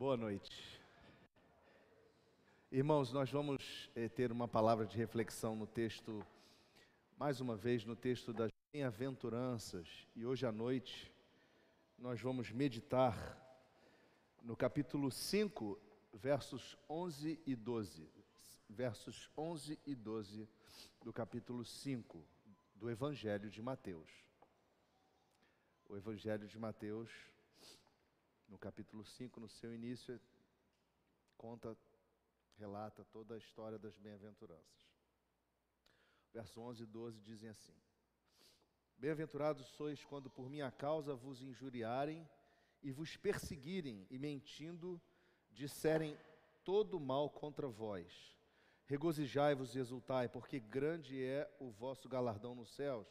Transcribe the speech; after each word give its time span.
Boa 0.00 0.16
noite. 0.16 0.80
Irmãos, 2.72 3.12
nós 3.12 3.30
vamos 3.30 3.90
eh, 3.94 4.08
ter 4.08 4.32
uma 4.32 4.48
palavra 4.48 4.86
de 4.86 4.96
reflexão 4.96 5.54
no 5.54 5.66
texto, 5.66 6.26
mais 7.18 7.38
uma 7.38 7.54
vez, 7.54 7.84
no 7.84 7.94
texto 7.94 8.32
das 8.32 8.50
bem-aventuranças. 8.72 10.08
E 10.16 10.24
hoje 10.24 10.46
à 10.46 10.50
noite 10.50 11.12
nós 11.98 12.18
vamos 12.18 12.50
meditar 12.50 13.14
no 14.42 14.56
capítulo 14.56 15.10
5, 15.10 15.78
versos 16.14 16.78
11 16.88 17.38
e 17.44 17.54
12. 17.54 18.08
Versos 18.70 19.28
11 19.36 19.78
e 19.86 19.94
12 19.94 20.48
do 21.04 21.12
capítulo 21.12 21.62
5 21.62 22.24
do 22.74 22.88
Evangelho 22.88 23.50
de 23.50 23.60
Mateus. 23.60 24.10
O 25.86 25.94
Evangelho 25.94 26.48
de 26.48 26.58
Mateus, 26.58 27.29
no 28.50 28.58
capítulo 28.58 29.04
5, 29.04 29.38
no 29.38 29.48
seu 29.48 29.72
início, 29.72 30.20
conta, 31.36 31.76
relata 32.58 33.04
toda 33.04 33.34
a 33.34 33.38
história 33.38 33.78
das 33.78 33.96
bem-aventuranças. 33.96 34.90
Versos 36.32 36.56
11 36.58 36.82
e 36.82 36.86
12 36.86 37.20
dizem 37.20 37.48
assim: 37.48 37.74
Bem-aventurados 38.98 39.66
sois 39.68 40.04
quando 40.04 40.28
por 40.28 40.50
minha 40.50 40.70
causa 40.70 41.14
vos 41.14 41.40
injuriarem 41.40 42.28
e 42.82 42.90
vos 42.90 43.16
perseguirem 43.16 44.06
e 44.10 44.18
mentindo 44.18 45.00
disserem 45.52 46.18
todo 46.64 46.98
mal 46.98 47.30
contra 47.30 47.68
vós. 47.68 48.36
Regozijai-vos 48.86 49.76
e 49.76 49.78
exultai, 49.78 50.28
porque 50.28 50.58
grande 50.58 51.22
é 51.22 51.48
o 51.60 51.70
vosso 51.70 52.08
galardão 52.08 52.54
nos 52.56 52.74
céus, 52.74 53.06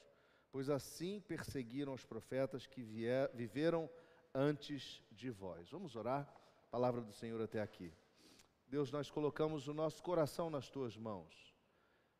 pois 0.51 0.69
assim 0.69 1.21
perseguiram 1.21 1.93
os 1.93 2.05
profetas 2.05 2.67
que 2.67 2.83
vier, 2.83 3.31
viveram 3.33 3.89
antes 4.39 5.03
de 5.11 5.29
vós. 5.29 5.69
Vamos 5.69 5.97
orar? 5.97 6.25
Palavra 6.71 7.01
do 7.01 7.11
Senhor 7.11 7.41
até 7.41 7.61
aqui. 7.61 7.93
Deus, 8.67 8.89
nós 8.89 9.11
colocamos 9.11 9.67
o 9.67 9.73
nosso 9.73 10.01
coração 10.01 10.49
nas 10.49 10.69
tuas 10.69 10.95
mãos, 10.95 11.53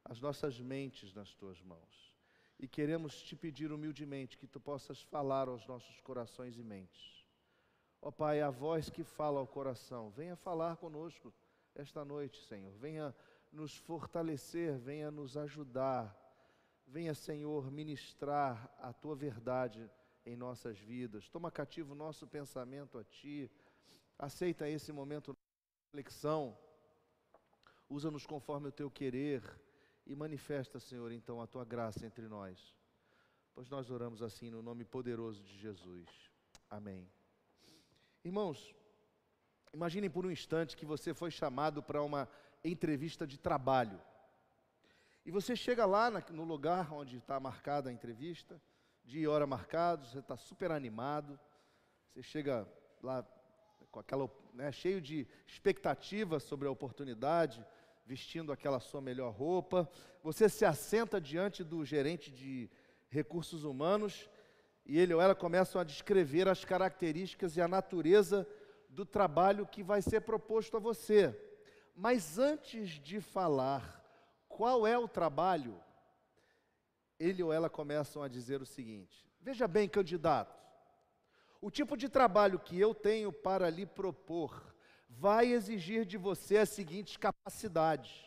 as 0.03 0.19
nossas 0.19 0.59
mentes 0.59 1.13
nas 1.13 1.33
tuas 1.33 1.61
mãos, 1.61 2.13
e 2.59 2.67
queremos 2.67 3.21
te 3.21 3.35
pedir 3.38 3.71
humildemente 3.71 4.38
que 4.38 4.47
tu 4.47 4.59
possas 4.59 5.02
falar 5.02 5.47
aos 5.47 5.66
nossos 5.66 6.02
corações 6.02 6.58
e 6.58 6.63
mentes. 6.63 7.25
Ó 8.02 8.09
oh, 8.09 8.11
Pai, 8.11 8.41
a 8.41 8.49
voz 8.49 8.89
que 8.89 9.03
fala 9.03 9.39
ao 9.39 9.47
coração, 9.47 10.09
venha 10.09 10.36
falar 10.36 10.75
conosco 10.75 11.33
esta 11.73 12.03
noite, 12.03 12.43
Senhor. 12.43 12.73
Venha 12.73 13.15
nos 13.52 13.77
fortalecer, 13.77 14.77
venha 14.77 15.09
nos 15.09 15.38
ajudar. 15.38 16.15
Venha, 16.86 17.13
Senhor, 17.13 17.71
ministrar 17.71 18.69
a 18.80 18.91
tua 18.91 19.15
verdade 19.15 19.89
em 20.30 20.35
nossas 20.35 20.77
vidas. 20.77 21.27
Toma 21.30 21.52
cativo 21.52 21.94
o 21.94 21.95
nosso 21.95 22.27
pensamento 22.27 22.97
a 22.97 23.03
ti. 23.03 23.49
Aceita 24.17 24.69
esse 24.69 24.91
momento 24.91 25.33
de 25.33 25.39
reflexão. 25.88 26.58
Usa-nos 27.89 28.25
conforme 28.25 28.67
o 28.67 28.71
teu 28.71 28.91
querer 28.91 29.41
e 30.05 30.16
manifesta, 30.16 30.80
Senhor, 30.80 31.11
então 31.11 31.41
a 31.41 31.47
tua 31.47 31.66
graça 31.66 32.05
entre 32.05 32.27
nós. 32.27 32.75
Pois 33.55 33.69
nós 33.69 33.89
oramos 33.89 34.21
assim 34.21 34.49
no 34.49 34.61
nome 34.61 34.86
poderoso 34.86 35.44
de 35.44 35.58
Jesus. 35.58 36.08
Amém. 36.69 37.09
Irmãos, 38.23 38.75
imaginem 39.73 40.09
por 40.09 40.25
um 40.25 40.31
instante 40.31 40.77
que 40.77 40.86
você 40.86 41.14
foi 41.14 41.31
chamado 41.31 41.81
para 41.81 42.03
uma 42.03 42.30
entrevista 42.64 43.25
de 43.25 43.39
trabalho. 43.39 43.99
E 45.25 45.31
você 45.31 45.55
chega 45.55 45.86
lá 45.86 46.11
no 46.31 46.43
lugar 46.43 46.93
onde 46.93 47.17
está 47.17 47.39
marcada 47.39 47.89
a 47.89 47.93
entrevista, 47.93 48.61
dia 49.09 49.23
e 49.23 49.27
hora 49.27 49.47
marcados, 49.47 50.11
você 50.11 50.19
está 50.19 50.38
super 50.38 50.71
animado, 50.71 51.39
você 52.13 52.21
chega 52.21 52.67
lá 53.02 53.25
com 53.89 53.99
aquela, 53.99 54.29
né, 54.53 54.71
cheio 54.71 55.02
de 55.02 55.27
expectativa 55.47 56.39
sobre 56.39 56.67
a 56.67 56.71
oportunidade, 56.71 57.65
vestindo 58.05 58.52
aquela 58.52 58.80
sua 58.80 59.02
melhor 59.02 59.33
roupa, 59.33 59.89
você 60.21 60.47
se 60.47 60.64
assenta 60.64 61.20
diante 61.20 61.64
do 61.64 61.83
gerente 61.83 62.30
de 62.30 62.70
recursos 63.09 63.64
humanos 63.64 64.30
e 64.86 64.99
ele 64.99 65.15
ou 65.15 65.21
ela 65.21 65.33
começam 65.33 65.81
a 65.81 65.83
descrever 65.83 66.47
as 66.47 66.64
características 66.64 67.58
e 67.58 67.61
a 67.61 67.67
natureza 67.67 68.47
do 68.89 69.08
trabalho 69.08 69.65
que 69.65 69.81
vai 69.81 70.03
ser 70.03 70.21
proposto 70.21 70.77
a 70.77 70.80
você. 70.80 71.36
Mas 71.95 72.37
antes 72.37 72.89
de 72.91 73.20
falar 73.20 74.05
qual 74.47 74.86
é 74.86 74.99
o 74.99 75.08
trabalho, 75.08 75.81
ele 77.19 77.43
ou 77.43 77.52
ela 77.52 77.69
começam 77.69 78.23
a 78.23 78.27
dizer 78.27 78.61
o 78.61 78.65
seguinte: 78.65 79.27
Veja 79.41 79.67
bem, 79.67 79.87
candidato, 79.89 80.57
o 81.61 81.69
tipo 81.69 81.97
de 81.97 82.07
trabalho 82.07 82.57
que 82.57 82.80
eu 82.80 82.95
tenho 82.95 83.31
para 83.33 83.69
lhe 83.69 83.85
propor 83.85 84.73
vai 85.09 85.47
exigir 85.47 86.05
de 86.05 86.17
você 86.17 86.58
as 86.58 86.69
seguintes 86.69 87.17
capacidades: 87.17 88.25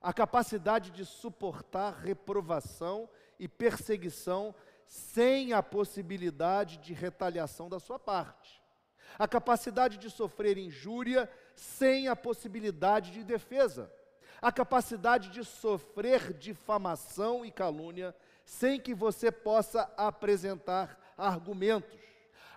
a 0.00 0.12
capacidade 0.12 0.90
de 0.90 1.04
suportar 1.04 1.94
reprovação 1.94 3.08
e 3.38 3.48
perseguição 3.48 4.54
sem 4.86 5.54
a 5.54 5.62
possibilidade 5.62 6.76
de 6.76 6.92
retaliação 6.92 7.70
da 7.70 7.80
sua 7.80 7.98
parte, 7.98 8.62
a 9.18 9.26
capacidade 9.26 9.96
de 9.96 10.10
sofrer 10.10 10.58
injúria 10.58 11.30
sem 11.56 12.08
a 12.08 12.14
possibilidade 12.14 13.12
de 13.12 13.24
defesa, 13.24 13.90
a 14.40 14.52
capacidade 14.52 15.30
de 15.30 15.44
sofrer 15.44 16.32
difamação 16.32 17.44
e 17.44 17.50
calúnia 17.50 18.14
sem 18.44 18.78
que 18.78 18.94
você 18.94 19.32
possa 19.32 19.90
apresentar 19.96 20.98
argumentos, 21.16 21.98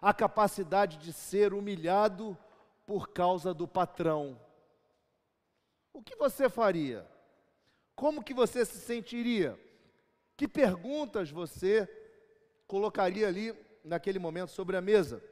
a 0.01 0.13
capacidade 0.13 0.97
de 0.97 1.13
ser 1.13 1.53
humilhado 1.53 2.37
por 2.85 3.09
causa 3.09 3.53
do 3.53 3.67
patrão. 3.67 4.39
O 5.93 6.01
que 6.01 6.15
você 6.15 6.49
faria? 6.49 7.07
Como 7.95 8.23
que 8.23 8.33
você 8.33 8.63
se 8.63 8.77
sentiria? 8.77 9.59
Que 10.35 10.47
perguntas 10.47 11.31
você 11.31 11.89
colocaria 12.67 13.27
ali 13.27 13.55
naquele 13.83 14.19
momento 14.19 14.51
sobre 14.51 14.77
a 14.77 14.81
mesa? 14.81 15.23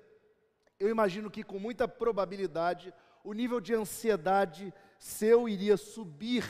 Eu 0.80 0.90
imagino 0.90 1.30
que 1.30 1.44
com 1.44 1.60
muita 1.60 1.88
probabilidade 1.88 2.94
o 3.26 3.34
nível 3.34 3.60
de 3.60 3.74
ansiedade 3.74 4.72
seu 5.00 5.50
iria 5.50 5.76
subir. 5.76 6.46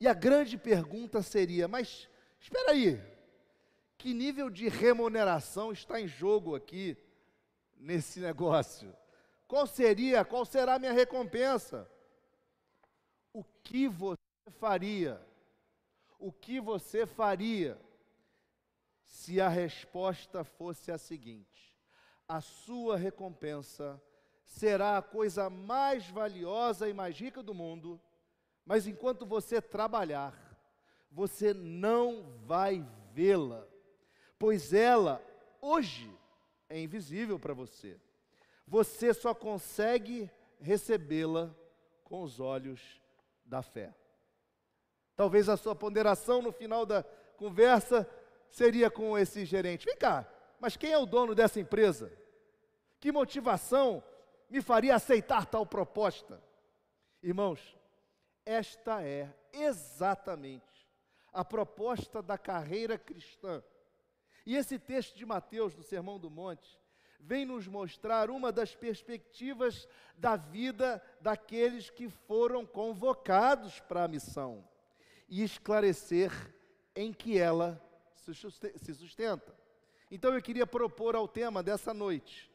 E 0.00 0.06
a 0.06 0.14
grande 0.14 0.56
pergunta 0.56 1.20
seria: 1.20 1.66
mas 1.66 2.08
espera 2.40 2.70
aí, 2.70 3.02
que 3.98 4.14
nível 4.14 4.48
de 4.48 4.68
remuneração 4.68 5.72
está 5.72 6.00
em 6.00 6.06
jogo 6.06 6.54
aqui 6.54 6.96
nesse 7.76 8.20
negócio? 8.20 8.96
Qual 9.48 9.66
seria, 9.66 10.24
qual 10.24 10.44
será 10.44 10.74
a 10.74 10.78
minha 10.78 10.92
recompensa? 10.92 11.90
O 13.32 13.42
que 13.64 13.88
você 13.88 14.16
faria? 14.60 15.20
O 16.20 16.32
que 16.32 16.60
você 16.60 17.04
faria 17.04 17.78
se 19.02 19.40
a 19.40 19.48
resposta 19.48 20.44
fosse 20.44 20.92
a 20.92 20.98
seguinte: 20.98 21.74
a 22.28 22.40
sua 22.40 22.96
recompensa 22.96 24.00
será 24.46 24.96
a 24.96 25.02
coisa 25.02 25.50
mais 25.50 26.08
valiosa 26.08 26.88
e 26.88 26.94
mais 26.94 27.18
rica 27.18 27.42
do 27.42 27.52
mundo, 27.52 28.00
mas 28.64 28.86
enquanto 28.86 29.26
você 29.26 29.60
trabalhar, 29.60 30.34
você 31.10 31.52
não 31.52 32.24
vai 32.46 32.86
vê-la, 33.12 33.66
pois 34.38 34.72
ela, 34.72 35.22
hoje, 35.60 36.10
é 36.68 36.80
invisível 36.80 37.38
para 37.38 37.54
você. 37.54 38.00
Você 38.66 39.12
só 39.12 39.34
consegue 39.34 40.30
recebê-la 40.60 41.54
com 42.02 42.22
os 42.22 42.40
olhos 42.40 42.80
da 43.44 43.62
fé. 43.62 43.94
Talvez 45.14 45.48
a 45.48 45.56
sua 45.56 45.74
ponderação 45.74 46.42
no 46.42 46.52
final 46.52 46.84
da 46.84 47.02
conversa 47.36 48.08
seria 48.50 48.90
com 48.90 49.16
esse 49.16 49.44
gerente: 49.44 49.86
vem 49.86 49.96
cá, 49.96 50.28
mas 50.58 50.76
quem 50.76 50.92
é 50.92 50.98
o 50.98 51.06
dono 51.06 51.34
dessa 51.34 51.60
empresa? 51.60 52.12
Que 52.98 53.12
motivação 53.12 54.02
me 54.48 54.60
faria 54.60 54.94
aceitar 54.94 55.46
tal 55.46 55.66
proposta? 55.66 56.42
Irmãos, 57.22 57.76
esta 58.44 59.02
é 59.02 59.34
exatamente 59.52 60.86
a 61.32 61.44
proposta 61.44 62.22
da 62.22 62.38
carreira 62.38 62.96
cristã. 62.96 63.62
E 64.44 64.54
esse 64.54 64.78
texto 64.78 65.16
de 65.16 65.26
Mateus, 65.26 65.74
do 65.74 65.82
Sermão 65.82 66.18
do 66.18 66.30
Monte, 66.30 66.78
vem 67.18 67.44
nos 67.44 67.66
mostrar 67.66 68.30
uma 68.30 68.52
das 68.52 68.74
perspectivas 68.74 69.88
da 70.16 70.36
vida 70.36 71.02
daqueles 71.20 71.90
que 71.90 72.08
foram 72.08 72.64
convocados 72.64 73.80
para 73.80 74.04
a 74.04 74.08
missão 74.08 74.66
e 75.28 75.42
esclarecer 75.42 76.30
em 76.94 77.12
que 77.12 77.36
ela 77.36 77.82
se 78.14 78.94
sustenta. 78.94 79.54
Então 80.10 80.32
eu 80.32 80.40
queria 80.40 80.66
propor 80.66 81.16
ao 81.16 81.26
tema 81.26 81.62
dessa 81.62 81.92
noite 81.92 82.50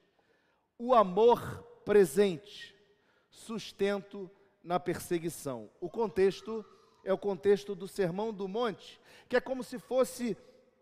o 0.78 0.96
amor 0.96 1.68
presente, 1.92 2.74
sustento 3.30 4.32
na 4.64 4.80
perseguição. 4.80 5.70
O 5.82 5.90
contexto 5.90 6.66
é 7.04 7.12
o 7.12 7.18
contexto 7.18 7.76
do 7.76 7.86
Sermão 7.86 8.32
do 8.32 8.48
Monte, 8.48 8.98
que 9.28 9.36
é 9.36 9.42
como 9.42 9.62
se 9.62 9.78
fosse 9.78 10.38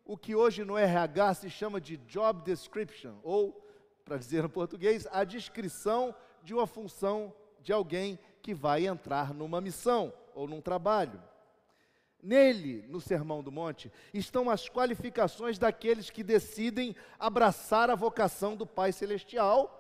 o 0.06 0.16
que 0.16 0.36
hoje 0.36 0.64
no 0.64 0.78
RH 0.78 1.34
se 1.34 1.50
chama 1.50 1.82
de 1.82 1.98
job 1.98 2.44
description, 2.44 3.16
ou 3.24 3.60
para 4.06 4.20
dizer 4.20 4.44
no 4.44 4.50
português, 4.50 5.08
a 5.12 5.24
descrição 5.24 6.14
de 6.44 6.54
uma 6.54 6.68
função 6.68 7.34
de 7.60 7.74
alguém 7.74 8.20
que 8.44 8.54
vai 8.54 8.86
entrar 8.86 9.34
numa 9.34 9.60
missão 9.60 10.14
ou 10.36 10.48
num 10.48 10.62
trabalho. 10.62 11.20
Nele, 12.22 12.86
no 12.88 13.02
Sermão 13.02 13.42
do 13.42 13.52
Monte, 13.52 13.92
estão 14.14 14.48
as 14.48 14.70
qualificações 14.70 15.58
daqueles 15.58 16.12
que 16.12 16.24
decidem 16.24 16.96
abraçar 17.18 17.90
a 17.90 17.96
vocação 17.96 18.56
do 18.56 18.68
Pai 18.68 18.92
Celestial 18.92 19.79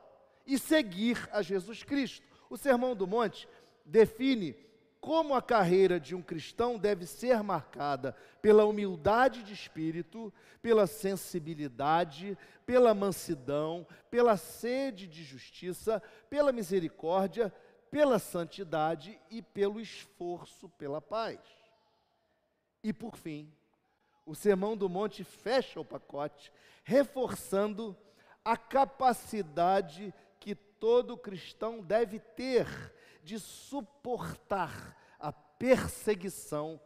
e 0.49 0.57
seguir 0.57 1.29
a 1.31 1.43
Jesus 1.43 1.83
Cristo. 1.83 2.25
O 2.49 2.57
Sermão 2.57 2.95
do 2.95 3.05
Monte 3.05 3.47
define 3.85 4.57
como 4.99 5.35
a 5.35 5.41
carreira 5.43 5.99
de 5.99 6.15
um 6.15 6.23
cristão 6.23 6.77
deve 6.77 7.05
ser 7.05 7.43
marcada 7.43 8.15
pela 8.41 8.65
humildade 8.65 9.43
de 9.43 9.53
espírito, 9.53 10.33
pela 10.59 10.87
sensibilidade, 10.87 12.35
pela 12.65 12.95
mansidão, 12.95 13.85
pela 14.09 14.35
sede 14.37 15.07
de 15.07 15.23
justiça, 15.23 16.01
pela 16.31 16.51
misericórdia, 16.51 17.53
pela 17.91 18.17
santidade 18.17 19.21
e 19.29 19.43
pelo 19.43 19.79
esforço 19.79 20.67
pela 20.67 20.99
paz. 20.99 21.39
E 22.83 22.91
por 22.91 23.15
fim, 23.15 23.53
o 24.25 24.33
Sermão 24.33 24.75
do 24.75 24.89
Monte 24.89 25.23
fecha 25.23 25.79
o 25.79 25.85
pacote, 25.85 26.51
reforçando 26.83 27.95
a 28.43 28.57
capacidade 28.57 30.11
que 30.11 30.19
todo 30.79 31.17
cristão 31.17 31.81
deve 31.81 32.19
ter 32.19 32.67
de 33.23 33.39
suportar 33.39 34.97
a 35.19 35.31
perseguição 35.31 36.79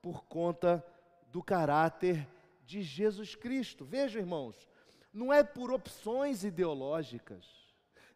por 0.00 0.24
conta 0.24 0.84
do 1.32 1.42
caráter 1.42 2.26
de 2.64 2.82
Jesus 2.82 3.34
Cristo. 3.34 3.84
Vejam, 3.84 4.20
irmãos, 4.20 4.68
não 5.12 5.32
é 5.32 5.42
por 5.42 5.72
opções 5.72 6.44
ideológicas, 6.44 7.44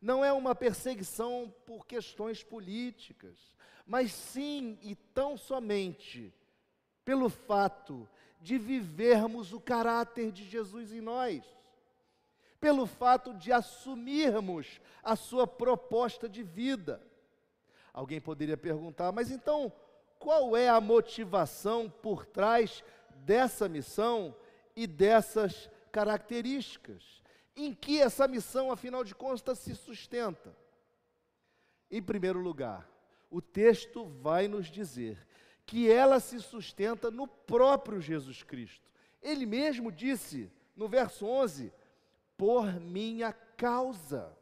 não 0.01 0.25
é 0.25 0.33
uma 0.33 0.55
perseguição 0.55 1.53
por 1.67 1.87
questões 1.87 2.43
políticas, 2.43 3.55
mas 3.87 4.13
sim 4.13 4.79
e 4.83 4.95
tão 4.95 5.37
somente 5.37 6.33
pelo 7.05 7.29
fato 7.29 8.09
de 8.41 8.59
vivermos 8.59 9.53
o 9.53 9.61
caráter 9.61 10.31
de 10.31 10.45
Jesus 10.45 10.93
em 10.93 11.01
nós, 11.01 11.43
pelo 12.65 12.87
fato 12.87 13.35
de 13.35 13.53
assumirmos 13.53 14.81
a 15.03 15.15
sua 15.17 15.47
proposta 15.47 16.27
de 16.27 16.43
vida. 16.43 17.07
Alguém 17.93 18.19
poderia 18.19 18.57
perguntar, 18.57 19.13
mas 19.13 19.31
então, 19.31 19.71
qual 20.19 20.57
é 20.57 20.67
a 20.67 20.81
motivação 20.81 21.91
por 21.91 22.25
trás 22.25 22.83
dessa 23.17 23.69
missão 23.69 24.35
e 24.75 24.87
dessas 24.87 25.69
características? 25.93 27.21
Em 27.55 27.75
que 27.75 28.01
essa 28.01 28.27
missão, 28.27 28.73
afinal 28.73 29.05
de 29.05 29.15
contas, 29.15 29.59
se 29.59 29.75
sustenta? 29.75 30.57
Em 31.91 32.03
primeiro 32.03 32.39
lugar, 32.39 32.89
o 33.31 33.43
texto 33.43 34.07
vai 34.23 34.49
nos 34.49 34.69
dizer 34.69 35.19
que 35.67 35.91
ela 35.91 36.19
se 36.19 36.41
sustenta 36.41 37.11
no 37.11 37.29
próprio 37.29 38.01
Jesus 38.01 38.43
Cristo. 38.43 38.91
Ele 39.21 39.45
mesmo 39.45 39.93
disse 39.93 40.51
no 40.75 40.89
verso 40.89 41.27
11: 41.27 41.71
Por 42.37 42.81
minha 42.81 43.33
causa. 43.33 44.37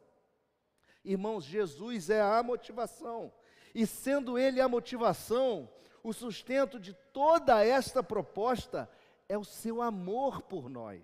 Irmãos, 1.03 1.43
Jesus 1.43 2.09
é 2.09 2.21
a 2.21 2.41
motivação 2.41 3.31
e 3.73 3.87
sendo 3.87 4.37
Ele 4.37 4.61
a 4.61 4.69
motivação, 4.69 5.69
o 6.03 6.13
sustento 6.13 6.79
de 6.79 6.93
toda 7.11 7.63
esta 7.65 8.03
proposta 8.03 8.89
é 9.27 9.37
o 9.37 9.43
seu 9.43 9.81
amor 9.81 10.43
por 10.43 10.69
nós. 10.69 11.01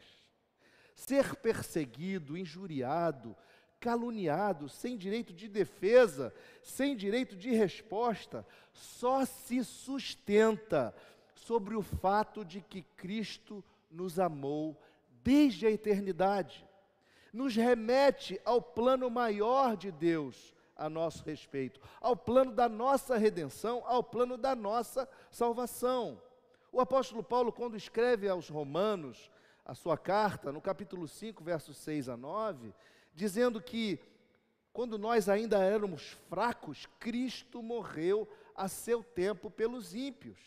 Ser 0.95 1.35
perseguido, 1.37 2.37
injuriado, 2.37 3.35
caluniado, 3.79 4.67
sem 4.67 4.97
direito 4.97 5.33
de 5.33 5.47
defesa, 5.47 6.33
sem 6.61 6.95
direito 6.95 7.35
de 7.35 7.51
resposta, 7.51 8.45
só 8.73 9.25
se 9.25 9.63
sustenta 9.63 10.93
sobre 11.33 11.75
o 11.75 11.81
fato 11.81 12.43
de 12.43 12.61
que 12.61 12.83
Cristo 12.83 13.63
nos 13.89 14.19
amou 14.19 14.79
desde 15.23 15.65
a 15.65 15.71
eternidade. 15.71 16.67
Nos 17.31 17.55
remete 17.55 18.39
ao 18.43 18.61
plano 18.61 19.09
maior 19.09 19.77
de 19.77 19.91
Deus, 19.91 20.53
a 20.75 20.89
nosso 20.89 21.23
respeito, 21.23 21.79
ao 21.99 22.15
plano 22.15 22.51
da 22.51 22.69
nossa 22.69 23.17
redenção, 23.17 23.83
ao 23.85 24.01
plano 24.01 24.37
da 24.37 24.55
nossa 24.55 25.07
salvação. 25.29 26.21
O 26.71 26.79
apóstolo 26.79 27.21
Paulo, 27.21 27.51
quando 27.51 27.75
escreve 27.75 28.29
aos 28.29 28.47
Romanos 28.47 29.29
a 29.65 29.75
sua 29.75 29.97
carta, 29.97 30.51
no 30.51 30.61
capítulo 30.61 31.07
5, 31.07 31.43
versos 31.43 31.77
6 31.77 32.09
a 32.09 32.17
9, 32.17 32.73
dizendo 33.13 33.61
que 33.61 33.99
quando 34.71 34.97
nós 34.97 35.27
ainda 35.27 35.57
éramos 35.59 36.17
fracos, 36.29 36.87
Cristo 36.99 37.61
morreu 37.61 38.27
a 38.55 38.67
seu 38.67 39.03
tempo 39.03 39.49
pelos 39.49 39.93
ímpios. 39.93 40.37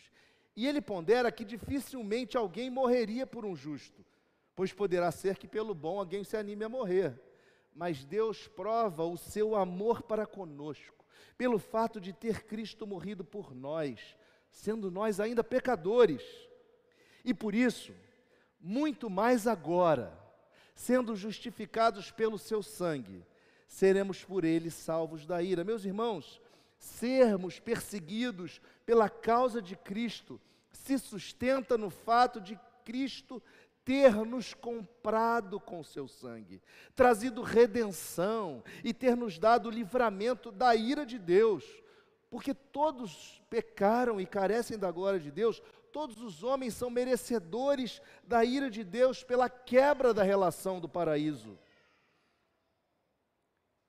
E 0.55 0.67
ele 0.67 0.81
pondera 0.81 1.31
que 1.31 1.43
dificilmente 1.43 2.37
alguém 2.37 2.69
morreria 2.69 3.27
por 3.27 3.45
um 3.45 3.55
justo, 3.55 4.05
pois 4.55 4.73
poderá 4.73 5.11
ser 5.11 5.37
que 5.37 5.47
pelo 5.47 5.73
bom 5.73 5.99
alguém 5.99 6.23
se 6.23 6.37
anime 6.37 6.63
a 6.63 6.69
morrer 6.69 7.19
mas 7.75 8.05
Deus 8.05 8.47
prova 8.47 9.03
o 9.03 9.17
seu 9.17 9.55
amor 9.55 10.03
para 10.03 10.25
conosco, 10.25 11.05
pelo 11.37 11.57
fato 11.57 11.99
de 11.99 12.13
ter 12.13 12.43
Cristo 12.43 12.85
morrido 12.85 13.23
por 13.23 13.55
nós, 13.55 13.99
sendo 14.51 14.91
nós 14.91 15.19
ainda 15.19 15.43
pecadores. 15.43 16.21
E 17.25 17.33
por 17.33 17.55
isso, 17.55 17.93
muito 18.59 19.09
mais 19.09 19.47
agora, 19.47 20.17
sendo 20.75 21.15
justificados 21.15 22.11
pelo 22.11 22.37
seu 22.37 22.61
sangue, 22.61 23.25
seremos 23.67 24.23
por 24.23 24.43
ele 24.43 24.69
salvos 24.69 25.25
da 25.25 25.41
ira. 25.41 25.63
Meus 25.63 25.83
irmãos, 25.83 26.39
sermos 26.77 27.59
perseguidos 27.59 28.61
pela 28.85 29.09
causa 29.09 29.61
de 29.61 29.75
Cristo 29.75 30.39
se 30.71 30.97
sustenta 30.99 31.77
no 31.77 31.89
fato 31.89 32.41
de 32.41 32.59
Cristo 32.83 33.41
ter 33.85 34.13
nos 34.25 34.53
comprado 34.53 35.59
com 35.59 35.83
seu 35.83 36.07
sangue, 36.07 36.61
trazido 36.95 37.41
redenção 37.41 38.63
e 38.83 38.93
ter 38.93 39.15
nos 39.15 39.37
dado 39.37 39.69
livramento 39.69 40.51
da 40.51 40.75
ira 40.75 41.05
de 41.05 41.19
Deus, 41.19 41.65
porque 42.29 42.53
todos 42.53 43.41
pecaram 43.49 44.19
e 44.19 44.25
carecem 44.25 44.77
da 44.77 44.89
glória 44.89 45.19
de 45.19 45.29
Deus, 45.29 45.61
todos 45.91 46.21
os 46.21 46.43
homens 46.43 46.73
são 46.73 46.89
merecedores 46.89 48.01
da 48.23 48.43
ira 48.43 48.69
de 48.69 48.83
Deus 48.83 49.23
pela 49.23 49.49
quebra 49.49 50.13
da 50.13 50.23
relação 50.23 50.79
do 50.79 50.89
paraíso. 50.89 51.59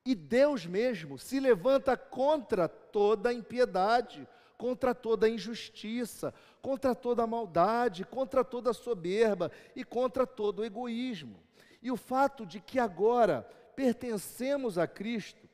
E 0.05 0.13
Deus 0.13 0.67
mesmo 0.67 1.17
se 1.17 1.39
levanta 1.39 1.97
contra 1.97 2.67
toda 2.67 3.33
impiedade, 3.33 4.27
contra 4.57 4.93
toda 4.95 5.29
injustiça, 5.29 6.33
contra 6.61 6.95
toda 6.95 7.27
maldade, 7.27 8.05
contra 8.05 8.43
toda 8.43 8.73
soberba 8.73 9.51
e 9.75 9.83
contra 9.83 10.25
todo 10.25 10.65
egoísmo. 10.65 11.43
E 11.81 11.91
o 11.91 11.97
fato 11.97 12.45
de 12.45 12.59
que 12.59 12.79
agora 12.79 13.47
pertencemos 13.75 14.77
a 14.77 14.87
Cristo, 14.87 15.47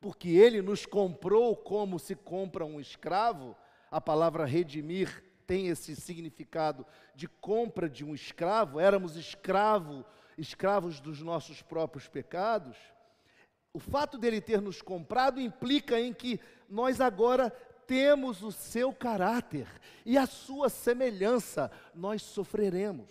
porque 0.00 0.30
Ele 0.30 0.62
nos 0.62 0.86
comprou 0.86 1.56
como 1.56 1.98
se 1.98 2.14
compra 2.14 2.64
um 2.64 2.80
escravo, 2.80 3.56
a 3.90 4.00
palavra 4.00 4.44
redimir 4.44 5.24
tem 5.46 5.68
esse 5.68 5.94
significado 5.94 6.84
de 7.14 7.28
compra 7.28 7.88
de 7.88 8.04
um 8.04 8.14
escravo, 8.14 8.80
éramos 8.80 9.16
escravo, 9.16 10.04
escravos 10.36 11.00
dos 11.00 11.22
nossos 11.22 11.62
próprios 11.62 12.08
pecados. 12.08 12.76
O 13.72 13.78
fato 13.78 14.18
dele 14.18 14.40
ter 14.40 14.60
nos 14.60 14.82
comprado 14.82 15.40
implica 15.40 16.00
em 16.00 16.12
que 16.12 16.40
nós 16.68 17.00
agora 17.00 17.54
temos 17.86 18.42
o 18.42 18.50
seu 18.50 18.92
caráter 18.92 19.68
e 20.04 20.16
a 20.18 20.26
sua 20.26 20.68
semelhança, 20.68 21.70
nós 21.94 22.22
sofreremos. 22.22 23.10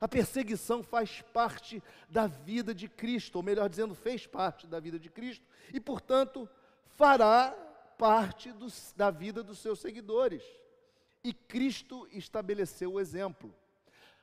A 0.00 0.06
perseguição 0.06 0.82
faz 0.82 1.22
parte 1.22 1.82
da 2.08 2.26
vida 2.26 2.74
de 2.74 2.88
Cristo, 2.88 3.36
ou 3.36 3.42
melhor 3.42 3.68
dizendo, 3.68 3.94
fez 3.94 4.26
parte 4.26 4.66
da 4.66 4.78
vida 4.78 4.98
de 4.98 5.10
Cristo, 5.10 5.44
e, 5.72 5.80
portanto, 5.80 6.48
fará 6.96 7.50
parte 7.98 8.54
da 8.96 9.10
vida 9.10 9.42
dos 9.42 9.58
seus 9.58 9.80
seguidores. 9.80 10.42
E 11.24 11.32
Cristo 11.32 12.08
estabeleceu 12.12 12.92
o 12.92 13.00
exemplo. 13.00 13.52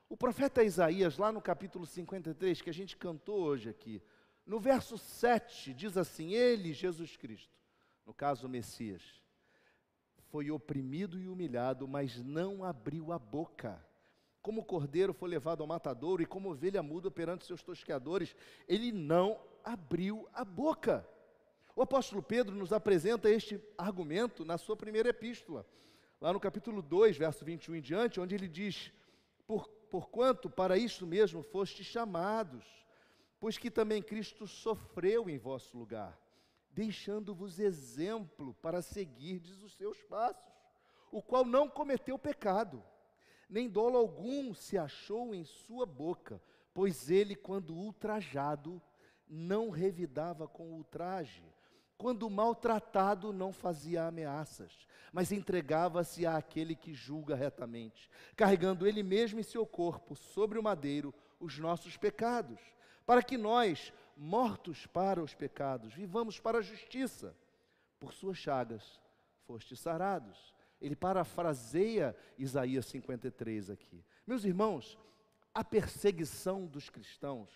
O 0.08 0.16
profeta 0.16 0.64
Isaías, 0.64 1.18
lá 1.18 1.32
no 1.32 1.42
capítulo 1.42 1.86
53, 1.86 2.62
que 2.62 2.70
a 2.70 2.74
gente 2.74 2.96
cantou 2.96 3.42
hoje 3.42 3.70
aqui, 3.70 4.02
no 4.46 4.60
verso 4.60 4.98
7, 4.98 5.74
diz 5.74 5.98
assim: 5.98 6.34
Ele, 6.34 6.72
Jesus 6.72 7.18
Cristo, 7.18 7.54
no 8.06 8.14
caso 8.14 8.48
o 8.48 8.50
Messias, 8.50 9.02
foi 10.36 10.52
oprimido 10.52 11.18
e 11.18 11.30
humilhado, 11.30 11.88
mas 11.88 12.22
não 12.22 12.62
abriu 12.62 13.14
a 13.14 13.18
boca. 13.18 13.82
Como 14.42 14.60
o 14.60 14.66
cordeiro 14.66 15.14
foi 15.14 15.30
levado 15.30 15.62
ao 15.62 15.68
matadouro 15.68 16.22
e 16.22 16.26
como 16.26 16.52
ovelha 16.52 16.84
muda 16.84 17.10
perante 17.10 17.46
seus 17.46 17.64
tosqueadores, 17.64 18.36
ele 18.68 18.92
não 18.92 19.40
abriu 19.64 20.28
a 20.34 20.44
boca. 20.44 21.08
O 21.74 21.82
apóstolo 21.82 22.22
Pedro 22.22 22.54
nos 22.54 22.74
apresenta 22.74 23.30
este 23.30 23.64
argumento 23.78 24.44
na 24.44 24.58
sua 24.58 24.76
primeira 24.76 25.08
epístola, 25.08 25.66
lá 26.20 26.34
no 26.34 26.40
capítulo 26.42 26.82
2, 26.82 27.16
verso 27.16 27.46
21 27.46 27.76
em 27.78 27.82
diante, 27.82 28.20
onde 28.20 28.36
ele 28.36 28.50
diz: 28.50 28.92
Por, 29.48 29.70
Porquanto 29.90 30.50
para 30.50 30.78
isso 30.78 31.08
mesmo 31.08 31.44
foste 31.44 31.82
chamados, 31.82 32.66
pois 33.40 33.58
que 33.58 33.72
também 33.72 34.02
Cristo 34.02 34.46
sofreu 34.46 35.30
em 35.30 35.38
vosso 35.38 35.78
lugar, 35.78 36.20
deixando-vos 36.76 37.58
exemplo 37.58 38.54
para 38.62 38.82
seguirdes 38.82 39.64
os 39.64 39.74
seus 39.78 40.04
passos, 40.04 40.44
o 41.10 41.22
qual 41.22 41.46
não 41.46 41.70
cometeu 41.70 42.20
pecado, 42.20 42.84
nem 43.50 43.70
dolo 43.70 43.98
algum 43.98 44.54
se 44.54 44.78
achou 44.78 45.34
em 45.34 45.46
sua 45.46 45.86
boca, 45.86 46.42
pois 46.74 47.10
ele, 47.10 47.34
quando 47.34 47.74
ultrajado, 47.74 48.82
não 49.26 49.70
revidava 49.70 50.50
com 50.50 50.74
ultraje, 50.74 51.46
quando 51.98 52.30
maltratado, 52.30 53.32
não 53.32 53.54
fazia 53.54 54.04
ameaças, 54.04 54.86
mas 55.14 55.32
entregava-se 55.32 56.26
àquele 56.26 56.76
que 56.76 56.94
julga 56.94 57.36
retamente, 57.36 58.10
carregando 58.36 58.86
ele 58.86 59.02
mesmo 59.02 59.40
em 59.40 59.44
seu 59.44 59.66
corpo, 59.66 60.14
sobre 60.14 60.60
o 60.60 60.64
madeiro, 60.64 61.14
os 61.40 61.58
nossos 61.58 61.96
pecados, 61.96 62.60
para 63.06 63.24
que 63.24 63.38
nós, 63.38 63.94
mortos 64.16 64.86
para 64.88 65.22
os 65.22 65.34
pecados, 65.34 65.94
vivamos 65.94 66.40
para 66.40 66.60
a 66.60 66.62
justiça. 66.62 67.36
Por 68.00 68.14
suas 68.14 68.38
chagas 68.38 69.00
fostes 69.46 69.80
sarados. 69.80 70.54
Ele 70.82 70.96
parafraseia 70.96 72.16
Isaías 72.38 72.86
53 72.88 73.70
aqui. 73.70 74.04
Meus 74.28 74.44
irmãos, 74.44 74.98
a 75.54 75.64
perseguição 75.64 76.66
dos 76.66 76.90
cristãos 76.90 77.50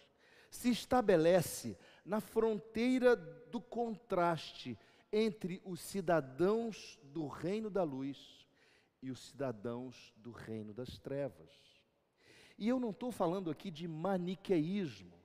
se 0.49 0.69
estabelece 0.69 1.77
na 2.05 2.21
fronteira 2.21 3.15
do 3.15 3.59
contraste 3.59 4.77
entre 5.11 5.61
os 5.65 5.79
cidadãos 5.81 6.97
do 7.03 7.27
reino 7.27 7.69
da 7.69 7.83
luz 7.83 8.47
e 9.01 9.11
os 9.11 9.19
cidadãos 9.27 10.13
do 10.17 10.31
reino 10.31 10.73
das 10.73 10.97
trevas. 10.97 11.49
E 12.57 12.67
eu 12.67 12.79
não 12.79 12.91
estou 12.91 13.11
falando 13.11 13.49
aqui 13.49 13.69
de 13.69 13.87
maniqueísmo. 13.87 15.18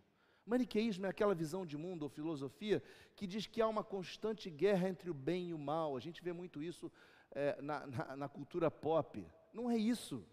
Maniqueísmo 0.47 1.07
é 1.07 1.09
aquela 1.09 1.35
visão 1.35 1.65
de 1.65 1.77
mundo 1.77 2.03
ou 2.03 2.09
filosofia 2.09 2.83
que 3.17 3.27
diz 3.27 3.47
que 3.47 3.63
há 3.63 3.69
uma 3.69 3.83
constante 3.83 4.51
guerra 4.51 4.89
entre 4.89 5.09
o 5.09 5.15
bem 5.15 5.49
e 5.49 5.55
o 5.55 5.59
mal. 5.59 5.97
A 5.97 6.01
gente 6.01 6.23
vê 6.23 6.33
muito 6.33 6.63
isso 6.63 6.93
é, 7.31 7.61
na, 7.63 7.87
na, 7.87 8.17
na 8.17 8.29
cultura 8.29 8.71
pop. 8.71 9.27
Não 9.53 9.71
é 9.71 9.77
isso. 9.77 10.25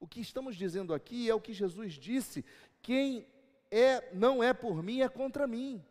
O 0.00 0.06
que 0.06 0.20
estamos 0.20 0.56
dizendo 0.56 0.94
aqui 0.94 1.28
é 1.28 1.34
o 1.34 1.40
que 1.40 1.52
Jesus 1.52 1.94
disse: 1.94 2.44
quem 2.82 3.26
é, 3.70 4.14
não 4.14 4.42
é 4.42 4.52
por 4.52 4.82
mim, 4.82 5.00
é 5.00 5.08
contra 5.08 5.46
mim. 5.46 5.84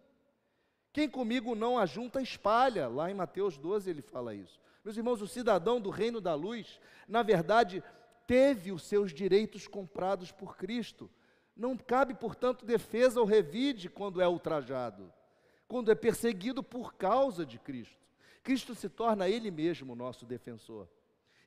Quem 0.92 1.10
comigo 1.10 1.56
não 1.56 1.78
ajunta, 1.78 2.22
espalha. 2.22 2.88
Lá 2.88 3.12
em 3.12 3.14
Mateus 3.14 3.58
12 3.58 3.90
ele 3.90 4.02
fala 4.02 4.34
isso. 4.34 4.60
Meus 4.84 4.96
irmãos, 4.96 5.22
o 5.22 5.28
cidadão 5.28 5.82
do 5.82 5.90
reino 5.90 6.22
da 6.22 6.34
luz, 6.36 6.80
na 7.08 7.22
verdade, 7.22 7.84
teve 8.26 8.72
os 8.72 8.84
seus 8.84 9.12
direitos 9.12 9.68
comprados 9.68 10.32
por 10.32 10.56
Cristo. 10.56 11.10
Não 11.56 11.78
cabe, 11.78 12.14
portanto, 12.14 12.66
defesa 12.66 13.20
ou 13.20 13.26
revide 13.26 13.90
quando 13.90 14.22
é 14.22 14.28
ultrajado, 14.28 15.12
quando 15.68 15.92
é 15.92 15.96
perseguido 15.96 16.62
por 16.62 16.96
causa 16.96 17.46
de 17.46 17.58
Cristo. 17.58 17.96
Cristo 18.44 18.76
se 18.76 18.90
torna 18.90 19.30
Ele 19.30 19.50
mesmo 19.50 19.94
o 19.94 19.96
nosso 19.96 20.26
defensor. 20.26 20.88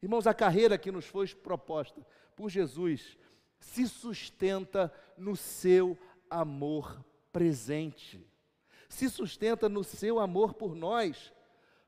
Irmãos, 0.03 0.27
a 0.27 0.35
carreira 0.35 0.79
que 0.79 0.91
nos 0.91 1.07
foi 1.07 1.29
proposta 1.29 2.05
por 2.35 2.49
Jesus 2.49 3.19
se 3.61 3.87
sustenta 3.87 4.93
no 5.17 5.37
seu 5.37 5.99
amor 6.31 7.05
presente, 7.33 8.25
se 8.89 9.09
sustenta 9.11 9.69
no 9.69 9.85
seu 9.85 10.19
amor 10.19 10.55
por 10.55 10.75
nós. 10.75 11.33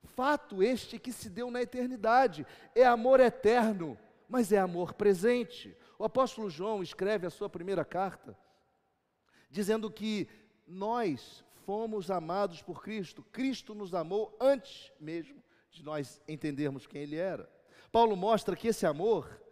Fato 0.03 0.63
este 0.63 0.99
que 0.99 1.13
se 1.13 1.31
deu 1.31 1.51
na 1.51 1.63
eternidade, 1.63 2.47
é 2.75 2.85
amor 2.85 3.21
eterno, 3.21 3.99
mas 4.29 4.53
é 4.53 4.59
amor 4.59 4.95
presente. 4.95 5.77
O 6.01 6.05
apóstolo 6.07 6.49
João 6.49 6.83
escreve 6.83 7.27
a 7.27 7.31
sua 7.31 7.47
primeira 7.47 7.85
carta, 7.85 8.35
dizendo 9.51 9.91
que 9.91 10.27
nós 10.67 11.45
fomos 11.67 12.11
amados 12.11 12.63
por 12.63 12.83
Cristo, 12.83 13.23
Cristo 13.25 13.75
nos 13.75 13.93
amou 13.93 14.35
antes 14.41 14.91
mesmo 14.99 15.45
de 15.71 15.83
nós 15.83 16.19
entendermos 16.27 16.87
quem 16.87 17.03
Ele 17.03 17.17
era. 17.17 17.47
Paulo 17.93 18.17
mostra 18.17 18.57
que 18.57 18.69
esse 18.69 18.87
amor 18.87 19.43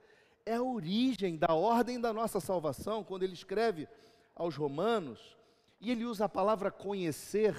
é 0.47 0.55
a 0.55 0.63
origem 0.63 1.37
da 1.37 1.53
ordem 1.53 2.01
da 2.01 2.15
nossa 2.15 2.41
salvação, 2.41 3.05
quando 3.05 3.25
ele 3.25 3.35
escreve 3.35 3.87
aos 4.35 4.57
Romanos, 4.57 5.37
e 5.79 5.91
ele 5.91 6.07
usa 6.07 6.25
a 6.25 6.31
palavra 6.31 6.71
conhecer, 6.71 7.55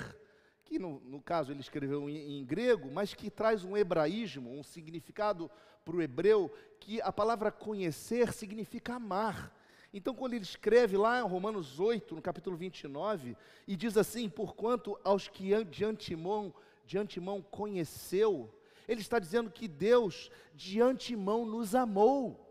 que 0.66 0.80
no, 0.80 1.00
no 1.02 1.22
caso 1.22 1.52
ele 1.52 1.62
escreveu 1.62 2.10
em, 2.10 2.40
em, 2.40 2.44
grego, 2.44 2.90
mas 2.92 3.14
que 3.14 3.30
traz 3.30 3.64
um 3.64 3.78
hebraísmo, 3.78 4.50
um 4.50 4.64
significado 4.64 5.48
para 5.84 5.96
o 5.96 6.02
hebreu, 6.02 6.52
que 6.80 7.02
a 7.02 7.12
palavra 7.12 7.52
conhecer 7.52 8.34
significa 8.34 8.96
amar. 8.96 9.56
Então, 9.94 10.14
quando 10.14 10.34
ele 10.34 10.44
escreve 10.44 10.96
lá 10.98 11.20
em 11.20 11.28
Romanos 11.28 11.80
8, 11.80 12.16
no 12.16 12.22
capítulo 12.22 12.56
29, 12.56 13.36
e 13.68 13.76
diz 13.76 13.98
assim: 13.98 14.30
Porquanto 14.30 15.00
aos 15.04 15.28
que 15.28 15.64
de 15.66 15.84
antemão, 15.84 16.54
de 16.86 16.98
antemão 16.98 17.42
conheceu, 17.42 18.54
ele 18.88 19.02
está 19.02 19.20
dizendo 19.20 19.50
que 19.50 19.68
Deus 19.68 20.32
de 20.54 20.82
antemão 20.82 21.46
nos 21.46 21.74
amou. 21.74 22.46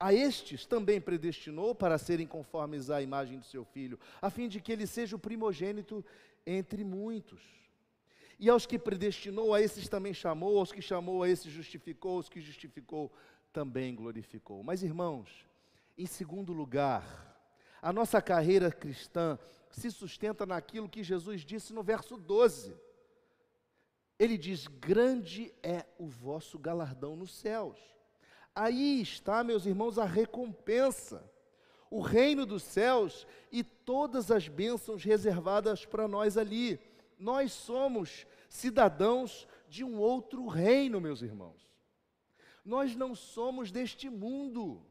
A 0.00 0.14
estes 0.14 0.64
também 0.64 1.00
predestinou 1.00 1.74
para 1.74 1.98
serem 1.98 2.26
conformes 2.26 2.88
à 2.88 3.02
imagem 3.02 3.40
de 3.40 3.46
seu 3.46 3.64
filho, 3.64 3.98
a 4.22 4.30
fim 4.30 4.48
de 4.48 4.60
que 4.60 4.70
ele 4.70 4.86
seja 4.86 5.16
o 5.16 5.18
primogênito 5.18 6.04
entre 6.46 6.84
muitos. 6.84 7.40
E 8.38 8.48
aos 8.48 8.66
que 8.66 8.78
predestinou, 8.78 9.52
a 9.52 9.60
esses 9.60 9.88
também 9.88 10.14
chamou, 10.14 10.58
aos 10.58 10.70
que 10.70 10.80
chamou, 10.80 11.22
a 11.22 11.28
esses 11.28 11.52
justificou, 11.52 12.16
aos 12.16 12.28
que 12.28 12.40
justificou, 12.40 13.12
também 13.52 13.94
glorificou. 13.94 14.62
Mas, 14.62 14.82
irmãos, 14.82 15.44
em 15.96 16.06
segundo 16.06 16.52
lugar, 16.52 17.36
a 17.82 17.92
nossa 17.92 18.22
carreira 18.22 18.70
cristã 18.70 19.38
se 19.70 19.90
sustenta 19.90 20.46
naquilo 20.46 20.88
que 20.88 21.02
Jesus 21.02 21.42
disse 21.42 21.72
no 21.72 21.82
verso 21.82 22.16
12. 22.16 22.76
Ele 24.18 24.38
diz: 24.38 24.66
Grande 24.66 25.52
é 25.62 25.84
o 25.98 26.06
vosso 26.06 26.58
galardão 26.58 27.16
nos 27.16 27.32
céus. 27.32 27.78
Aí 28.54 29.00
está, 29.00 29.44
meus 29.44 29.66
irmãos, 29.66 29.98
a 29.98 30.04
recompensa, 30.04 31.22
o 31.90 32.00
reino 32.00 32.44
dos 32.44 32.62
céus 32.62 33.26
e 33.52 33.62
todas 33.62 34.30
as 34.30 34.48
bênçãos 34.48 35.04
reservadas 35.04 35.84
para 35.84 36.08
nós 36.08 36.36
ali. 36.36 36.80
Nós 37.18 37.52
somos 37.52 38.26
cidadãos 38.48 39.46
de 39.68 39.84
um 39.84 39.98
outro 39.98 40.46
reino, 40.46 41.00
meus 41.00 41.22
irmãos. 41.22 41.68
Nós 42.64 42.94
não 42.94 43.14
somos 43.14 43.70
deste 43.70 44.08
mundo. 44.08 44.82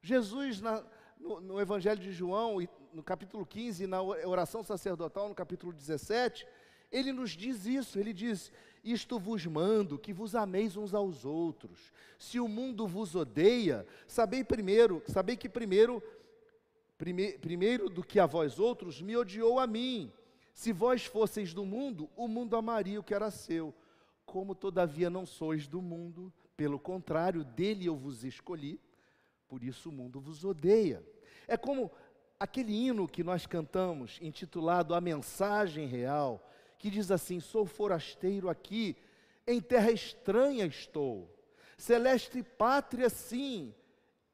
Jesus, 0.00 0.60
na, 0.60 0.84
no, 1.18 1.40
no, 1.40 1.60
Evangelho 1.60 2.00
de 2.00 2.12
João, 2.12 2.58
no 2.92 3.02
capítulo 3.02 3.44
15, 3.44 3.86
na 3.86 4.00
oração 4.00 4.62
sacerdotal, 4.62 5.28
no 5.28 5.34
capítulo 5.34 5.72
17, 5.72 6.46
ele 6.90 7.12
nos 7.12 7.32
diz 7.32 7.66
isso. 7.66 7.98
Ele 7.98 8.12
diz: 8.12 8.52
isto 8.82 9.18
vos 9.18 9.44
mando, 9.46 9.98
que 9.98 10.12
vos 10.12 10.34
ameis 10.34 10.76
uns 10.76 10.94
aos 10.94 11.24
outros. 11.24 11.92
Se 12.18 12.40
o 12.40 12.48
mundo 12.48 12.86
vos 12.86 13.14
odeia, 13.14 13.86
sabei 14.06 14.44
primeiro, 14.44 15.02
sabei 15.06 15.36
que 15.36 15.48
primeiro, 15.48 16.02
prime, 16.96 17.32
primeiro 17.38 17.88
do 17.88 18.02
que 18.02 18.18
a 18.18 18.26
vós 18.26 18.58
outros, 18.58 19.02
me 19.02 19.16
odiou 19.16 19.58
a 19.58 19.66
mim. 19.66 20.12
Se 20.58 20.72
vós 20.72 21.04
fosseis 21.04 21.54
do 21.54 21.64
mundo, 21.64 22.10
o 22.16 22.26
mundo 22.26 22.56
amaria 22.56 22.98
o 22.98 23.02
que 23.04 23.14
era 23.14 23.30
seu. 23.30 23.72
Como 24.26 24.56
todavia 24.56 25.08
não 25.08 25.24
sois 25.24 25.68
do 25.68 25.80
mundo, 25.80 26.32
pelo 26.56 26.80
contrário, 26.80 27.44
dele 27.44 27.86
eu 27.86 27.94
vos 27.94 28.24
escolhi, 28.24 28.80
por 29.46 29.62
isso 29.62 29.88
o 29.88 29.92
mundo 29.92 30.18
vos 30.18 30.44
odeia. 30.44 31.00
É 31.46 31.56
como 31.56 31.92
aquele 32.40 32.72
hino 32.72 33.06
que 33.06 33.22
nós 33.22 33.46
cantamos, 33.46 34.18
intitulado 34.20 34.96
A 34.96 35.00
Mensagem 35.00 35.86
Real, 35.86 36.44
que 36.76 36.90
diz 36.90 37.12
assim: 37.12 37.38
Sou 37.38 37.64
forasteiro 37.64 38.48
aqui, 38.48 38.96
em 39.46 39.60
terra 39.60 39.92
estranha 39.92 40.66
estou. 40.66 41.32
Celeste 41.76 42.42
pátria, 42.42 43.08
sim, 43.08 43.72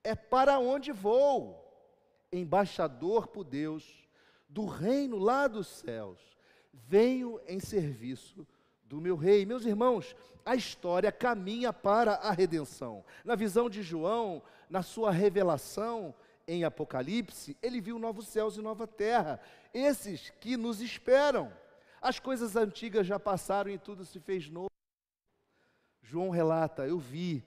é 0.03 0.15
para 0.15 0.59
onde 0.59 0.91
vou. 0.91 1.63
Embaixador 2.33 3.27
por 3.27 3.45
Deus, 3.45 4.04
do 4.55 4.67
reino 4.67 5.19
lá 5.19 5.49
dos 5.49 5.67
céus, 5.67 6.21
venho 6.73 7.41
em 7.49 7.59
serviço 7.59 8.47
do 8.85 9.01
meu 9.01 9.17
rei. 9.17 9.45
Meus 9.45 9.67
irmãos, 9.67 10.15
a 10.47 10.55
história 10.55 11.11
caminha 11.11 11.73
para 11.73 12.13
a 12.13 12.31
redenção. 12.31 13.05
Na 13.25 13.35
visão 13.35 13.69
de 13.69 13.83
João, 13.83 14.41
na 14.71 14.81
sua 14.81 15.11
revelação 15.11 16.15
em 16.47 16.63
Apocalipse, 16.63 17.57
ele 17.61 17.81
viu 17.81 17.99
novos 17.99 18.29
céus 18.29 18.57
e 18.57 18.63
nova 18.63 18.87
terra, 18.87 19.41
esses 19.73 20.31
que 20.41 20.57
nos 20.57 20.81
esperam. 20.81 21.53
As 22.01 22.21
coisas 22.21 22.55
antigas 22.55 23.09
já 23.09 23.19
passaram 23.19 23.73
e 23.73 23.79
tudo 23.79 24.05
se 24.05 24.21
fez 24.21 24.49
novo. 24.49 24.71
João 26.01 26.31
relata: 26.31 26.87
Eu 26.87 26.99
vi, 26.99 27.45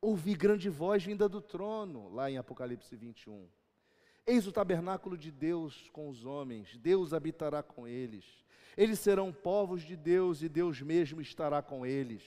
ouvi 0.00 0.34
grande 0.34 0.68
voz 0.68 1.02
vinda 1.02 1.28
do 1.28 1.40
trono, 1.40 2.10
lá 2.10 2.30
em 2.30 2.38
Apocalipse 2.38 2.94
21. 2.94 3.48
Eis 4.26 4.46
o 4.46 4.52
tabernáculo 4.52 5.18
de 5.18 5.30
Deus 5.30 5.90
com 5.92 6.08
os 6.08 6.24
homens, 6.24 6.76
Deus 6.76 7.12
habitará 7.12 7.62
com 7.62 7.86
eles. 7.86 8.24
Eles 8.76 9.00
serão 9.00 9.32
povos 9.32 9.82
de 9.82 9.96
Deus 9.96 10.42
e 10.42 10.48
Deus 10.48 10.80
mesmo 10.80 11.20
estará 11.20 11.60
com 11.60 11.84
eles. 11.84 12.22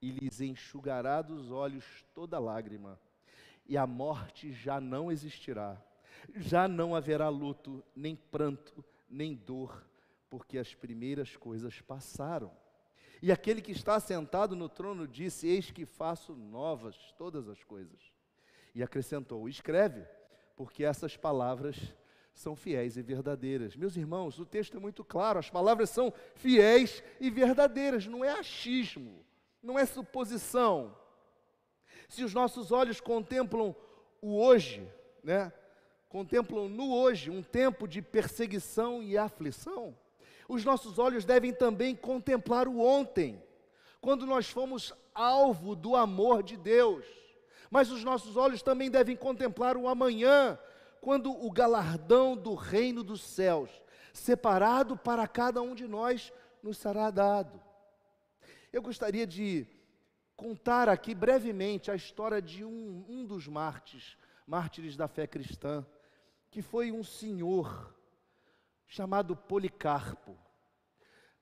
E 0.00 0.10
lhes 0.10 0.40
enxugará 0.40 1.22
dos 1.22 1.50
olhos 1.50 2.04
toda 2.14 2.38
lágrima, 2.38 2.98
e 3.66 3.76
a 3.76 3.86
morte 3.86 4.52
já 4.52 4.80
não 4.80 5.10
existirá 5.10 5.82
Já 6.34 6.66
não 6.68 6.94
haverá 6.94 7.28
luto, 7.28 7.84
nem 7.94 8.16
pranto, 8.16 8.84
nem 9.08 9.34
dor, 9.34 9.86
porque 10.30 10.58
as 10.58 10.74
primeiras 10.74 11.36
coisas 11.36 11.80
passaram. 11.80 12.50
E 13.22 13.32
aquele 13.32 13.62
que 13.62 13.72
está 13.72 13.98
sentado 14.00 14.56
no 14.56 14.68
trono 14.68 15.06
disse: 15.06 15.46
Eis 15.46 15.70
que 15.70 15.86
faço 15.86 16.34
novas 16.34 16.96
todas 17.16 17.48
as 17.48 17.62
coisas. 17.62 18.00
E 18.74 18.82
acrescentou: 18.82 19.48
Escreve, 19.48 20.06
porque 20.56 20.84
essas 20.84 21.16
palavras 21.16 21.76
são 22.32 22.56
fiéis 22.56 22.96
e 22.96 23.02
verdadeiras. 23.02 23.76
Meus 23.76 23.96
irmãos, 23.96 24.38
o 24.38 24.44
texto 24.44 24.76
é 24.76 24.80
muito 24.80 25.04
claro, 25.04 25.38
as 25.38 25.48
palavras 25.48 25.90
são 25.90 26.12
fiéis 26.34 27.02
e 27.20 27.30
verdadeiras, 27.30 28.06
não 28.06 28.24
é 28.24 28.30
achismo, 28.30 29.24
não 29.62 29.78
é 29.78 29.86
suposição. 29.86 30.96
Se 32.08 32.24
os 32.24 32.34
nossos 32.34 32.72
olhos 32.72 33.00
contemplam 33.00 33.74
o 34.20 34.36
hoje, 34.36 34.86
né? 35.22 35.52
Contemplam 36.08 36.68
no 36.68 36.92
hoje 36.94 37.30
um 37.30 37.42
tempo 37.42 37.88
de 37.88 38.00
perseguição 38.00 39.02
e 39.02 39.16
aflição, 39.18 39.96
os 40.48 40.64
nossos 40.64 40.98
olhos 40.98 41.24
devem 41.24 41.52
também 41.52 41.96
contemplar 41.96 42.68
o 42.68 42.78
ontem, 42.80 43.42
quando 44.00 44.26
nós 44.26 44.48
fomos 44.48 44.92
alvo 45.14 45.74
do 45.74 45.96
amor 45.96 46.42
de 46.42 46.56
Deus. 46.56 47.23
Mas 47.70 47.90
os 47.90 48.04
nossos 48.04 48.36
olhos 48.36 48.62
também 48.62 48.90
devem 48.90 49.16
contemplar 49.16 49.76
o 49.76 49.88
amanhã, 49.88 50.58
quando 51.00 51.30
o 51.30 51.50
galardão 51.50 52.36
do 52.36 52.54
reino 52.54 53.02
dos 53.02 53.22
céus, 53.22 53.70
separado 54.12 54.96
para 54.96 55.26
cada 55.26 55.60
um 55.60 55.74
de 55.74 55.86
nós, 55.86 56.32
nos 56.62 56.78
será 56.78 57.10
dado. 57.10 57.60
Eu 58.72 58.82
gostaria 58.82 59.26
de 59.26 59.66
contar 60.36 60.88
aqui 60.88 61.14
brevemente 61.14 61.90
a 61.90 61.94
história 61.94 62.40
de 62.40 62.64
um, 62.64 63.04
um 63.08 63.24
dos 63.24 63.46
mártires, 63.46 64.16
mártires 64.46 64.96
da 64.96 65.06
fé 65.06 65.26
cristã, 65.26 65.86
que 66.50 66.62
foi 66.62 66.90
um 66.90 67.04
senhor 67.04 67.94
chamado 68.86 69.36
Policarpo. 69.36 70.36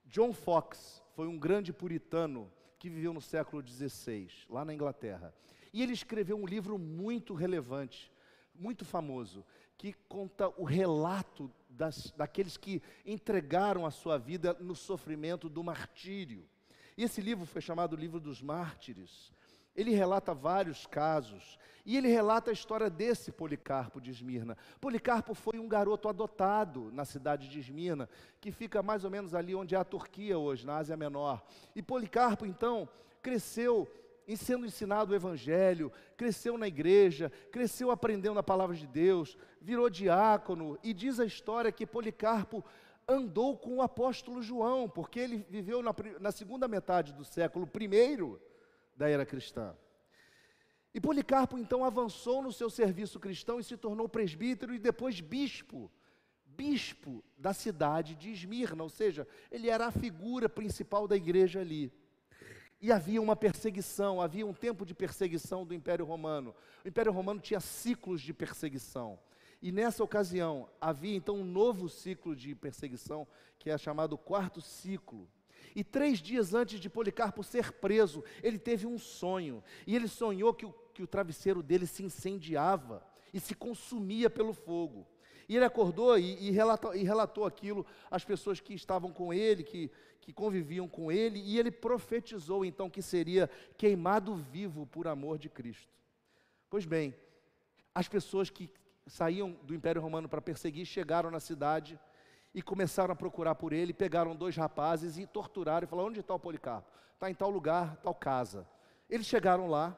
John 0.04 0.32
Fox 0.32 1.02
foi 1.14 1.26
um 1.26 1.38
grande 1.38 1.72
puritano 1.72 2.52
que 2.78 2.90
viveu 2.90 3.12
no 3.12 3.20
século 3.20 3.66
XVI, 3.66 4.28
lá 4.48 4.64
na 4.64 4.74
Inglaterra. 4.74 5.34
E 5.72 5.82
ele 5.82 5.92
escreveu 5.92 6.36
um 6.36 6.46
livro 6.46 6.78
muito 6.78 7.34
relevante, 7.34 8.12
muito 8.54 8.84
famoso, 8.84 9.44
que 9.78 9.92
conta 10.08 10.48
o 10.56 10.64
relato 10.64 11.50
das, 11.68 12.12
daqueles 12.16 12.56
que 12.56 12.82
entregaram 13.04 13.86
a 13.86 13.90
sua 13.90 14.18
vida 14.18 14.56
no 14.60 14.76
sofrimento 14.76 15.48
do 15.48 15.64
martírio. 15.64 16.48
E 16.96 17.02
esse 17.02 17.20
livro 17.20 17.46
foi 17.46 17.60
chamado 17.60 17.96
Livro 17.96 18.20
dos 18.20 18.42
Mártires. 18.42 19.32
Ele 19.74 19.92
relata 19.92 20.34
vários 20.34 20.86
casos, 20.86 21.58
e 21.84 21.96
ele 21.96 22.08
relata 22.08 22.50
a 22.50 22.52
história 22.52 22.90
desse 22.90 23.32
Policarpo 23.32 24.00
de 24.00 24.10
Esmirna. 24.10 24.56
Policarpo 24.80 25.34
foi 25.34 25.58
um 25.58 25.66
garoto 25.66 26.08
adotado 26.08 26.92
na 26.92 27.06
cidade 27.06 27.48
de 27.48 27.58
Esmirna, 27.58 28.08
que 28.38 28.52
fica 28.52 28.82
mais 28.82 29.02
ou 29.02 29.10
menos 29.10 29.34
ali 29.34 29.54
onde 29.54 29.74
é 29.74 29.78
a 29.78 29.84
Turquia 29.84 30.38
hoje, 30.38 30.66
na 30.66 30.76
Ásia 30.76 30.96
Menor. 30.96 31.42
E 31.74 31.82
Policarpo, 31.82 32.44
então, 32.44 32.86
cresceu 33.22 33.90
sendo 34.36 34.66
ensinado 34.66 35.12
o 35.12 35.14
Evangelho, 35.14 35.92
cresceu 36.16 36.56
na 36.56 36.68
igreja, 36.68 37.30
cresceu 37.50 37.90
aprendendo 37.90 38.38
a 38.38 38.42
palavra 38.42 38.76
de 38.76 38.86
Deus, 38.86 39.36
virou 39.60 39.90
diácono, 39.90 40.78
e 40.82 40.94
diz 40.94 41.18
a 41.18 41.24
história 41.24 41.72
que 41.72 41.86
Policarpo 41.86 42.64
andou 43.06 43.56
com 43.56 43.76
o 43.76 43.82
apóstolo 43.82 44.42
João, 44.42 44.88
porque 44.88 45.18
ele 45.18 45.46
viveu 45.48 45.82
na, 45.82 45.94
na 46.20 46.32
segunda 46.32 46.68
metade 46.68 47.12
do 47.12 47.24
século 47.24 47.68
I 47.80 48.38
da 48.96 49.08
era 49.08 49.26
cristã. 49.26 49.76
E 50.94 51.00
Policarpo 51.00 51.58
então 51.58 51.84
avançou 51.84 52.42
no 52.42 52.52
seu 52.52 52.68
serviço 52.68 53.18
cristão 53.18 53.58
e 53.58 53.64
se 53.64 53.76
tornou 53.76 54.08
presbítero 54.08 54.74
e 54.74 54.78
depois 54.78 55.20
bispo, 55.20 55.90
bispo 56.44 57.24
da 57.36 57.54
cidade 57.54 58.14
de 58.14 58.30
Esmirna, 58.30 58.82
ou 58.82 58.90
seja, 58.90 59.26
ele 59.50 59.70
era 59.70 59.86
a 59.86 59.92
figura 59.92 60.48
principal 60.48 61.08
da 61.08 61.16
igreja 61.16 61.60
ali. 61.60 61.90
E 62.82 62.90
havia 62.90 63.22
uma 63.22 63.36
perseguição, 63.36 64.20
havia 64.20 64.44
um 64.44 64.52
tempo 64.52 64.84
de 64.84 64.92
perseguição 64.92 65.64
do 65.64 65.72
Império 65.72 66.04
Romano. 66.04 66.52
O 66.84 66.88
Império 66.88 67.12
Romano 67.12 67.38
tinha 67.38 67.60
ciclos 67.60 68.20
de 68.20 68.34
perseguição. 68.34 69.20
E 69.62 69.70
nessa 69.70 70.02
ocasião 70.02 70.68
havia 70.80 71.14
então 71.14 71.36
um 71.36 71.44
novo 71.44 71.88
ciclo 71.88 72.34
de 72.34 72.56
perseguição, 72.56 73.24
que 73.56 73.70
é 73.70 73.78
chamado 73.78 74.18
quarto 74.18 74.60
ciclo. 74.60 75.30
E 75.76 75.84
três 75.84 76.18
dias 76.18 76.54
antes 76.54 76.80
de 76.80 76.90
Policarpo 76.90 77.44
ser 77.44 77.70
preso, 77.70 78.24
ele 78.42 78.58
teve 78.58 78.84
um 78.84 78.98
sonho. 78.98 79.62
E 79.86 79.94
ele 79.94 80.08
sonhou 80.08 80.52
que 80.52 80.66
o, 80.66 80.72
que 80.92 81.04
o 81.04 81.06
travesseiro 81.06 81.62
dele 81.62 81.86
se 81.86 82.02
incendiava 82.02 83.06
e 83.32 83.38
se 83.38 83.54
consumia 83.54 84.28
pelo 84.28 84.52
fogo. 84.52 85.06
E 85.52 85.56
ele 85.56 85.66
acordou 85.66 86.18
e, 86.18 86.48
e, 86.48 86.50
relatou, 86.50 86.94
e 86.94 87.02
relatou 87.04 87.44
aquilo 87.44 87.84
às 88.10 88.24
pessoas 88.24 88.58
que 88.58 88.72
estavam 88.72 89.12
com 89.12 89.34
ele, 89.34 89.62
que, 89.62 89.90
que 90.18 90.32
conviviam 90.32 90.88
com 90.88 91.12
ele, 91.12 91.38
e 91.40 91.58
ele 91.58 91.70
profetizou 91.70 92.64
então 92.64 92.88
que 92.88 93.02
seria 93.02 93.50
queimado 93.76 94.34
vivo 94.34 94.86
por 94.86 95.06
amor 95.06 95.36
de 95.36 95.50
Cristo. 95.50 95.92
Pois 96.70 96.86
bem, 96.86 97.14
as 97.94 98.08
pessoas 98.08 98.48
que 98.48 98.70
saíam 99.06 99.52
do 99.64 99.74
Império 99.74 100.00
Romano 100.00 100.26
para 100.26 100.40
perseguir 100.40 100.86
chegaram 100.86 101.30
na 101.30 101.38
cidade 101.38 102.00
e 102.54 102.62
começaram 102.62 103.12
a 103.12 103.16
procurar 103.16 103.54
por 103.54 103.74
ele, 103.74 103.92
pegaram 103.92 104.34
dois 104.34 104.56
rapazes 104.56 105.18
e 105.18 105.26
torturaram 105.26 105.84
e 105.84 105.86
falaram: 105.86 106.08
onde 106.08 106.20
está 106.20 106.34
o 106.34 106.40
Policarpo? 106.40 106.90
Está 107.12 107.30
em 107.30 107.34
tal 107.34 107.50
lugar, 107.50 107.96
tal 107.96 108.14
casa. 108.14 108.66
Eles 109.06 109.26
chegaram 109.26 109.66
lá 109.66 109.94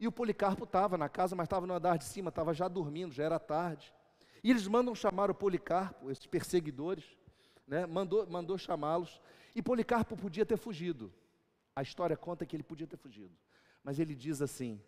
e 0.00 0.08
o 0.08 0.12
Policarpo 0.12 0.64
estava 0.64 0.96
na 0.96 1.10
casa, 1.10 1.36
mas 1.36 1.44
estava 1.44 1.66
no 1.66 1.74
andar 1.74 1.98
de 1.98 2.04
cima, 2.04 2.30
estava 2.30 2.54
já 2.54 2.68
dormindo, 2.68 3.12
já 3.12 3.24
era 3.24 3.38
tarde. 3.38 3.92
E 4.44 4.50
eles 4.50 4.68
mandam 4.68 4.94
chamar 4.94 5.30
o 5.30 5.34
Policarpo, 5.34 6.10
esses 6.10 6.26
perseguidores, 6.26 7.16
né? 7.66 7.86
mandou, 7.86 8.26
mandou 8.26 8.58
chamá-los. 8.58 9.18
E 9.56 9.62
Policarpo 9.62 10.18
podia 10.18 10.44
ter 10.44 10.58
fugido. 10.58 11.10
A 11.74 11.80
história 11.80 12.14
conta 12.14 12.44
que 12.44 12.54
ele 12.54 12.62
podia 12.62 12.86
ter 12.86 12.98
fugido. 12.98 13.34
Mas 13.82 13.98
ele 13.98 14.14
diz 14.14 14.42
assim: 14.42 14.78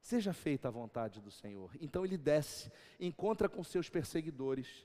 Seja 0.00 0.32
feita 0.32 0.66
a 0.66 0.70
vontade 0.72 1.20
do 1.20 1.30
Senhor. 1.30 1.70
Então 1.80 2.04
ele 2.04 2.18
desce, 2.18 2.72
encontra 2.98 3.48
com 3.48 3.62
seus 3.62 3.88
perseguidores 3.88 4.84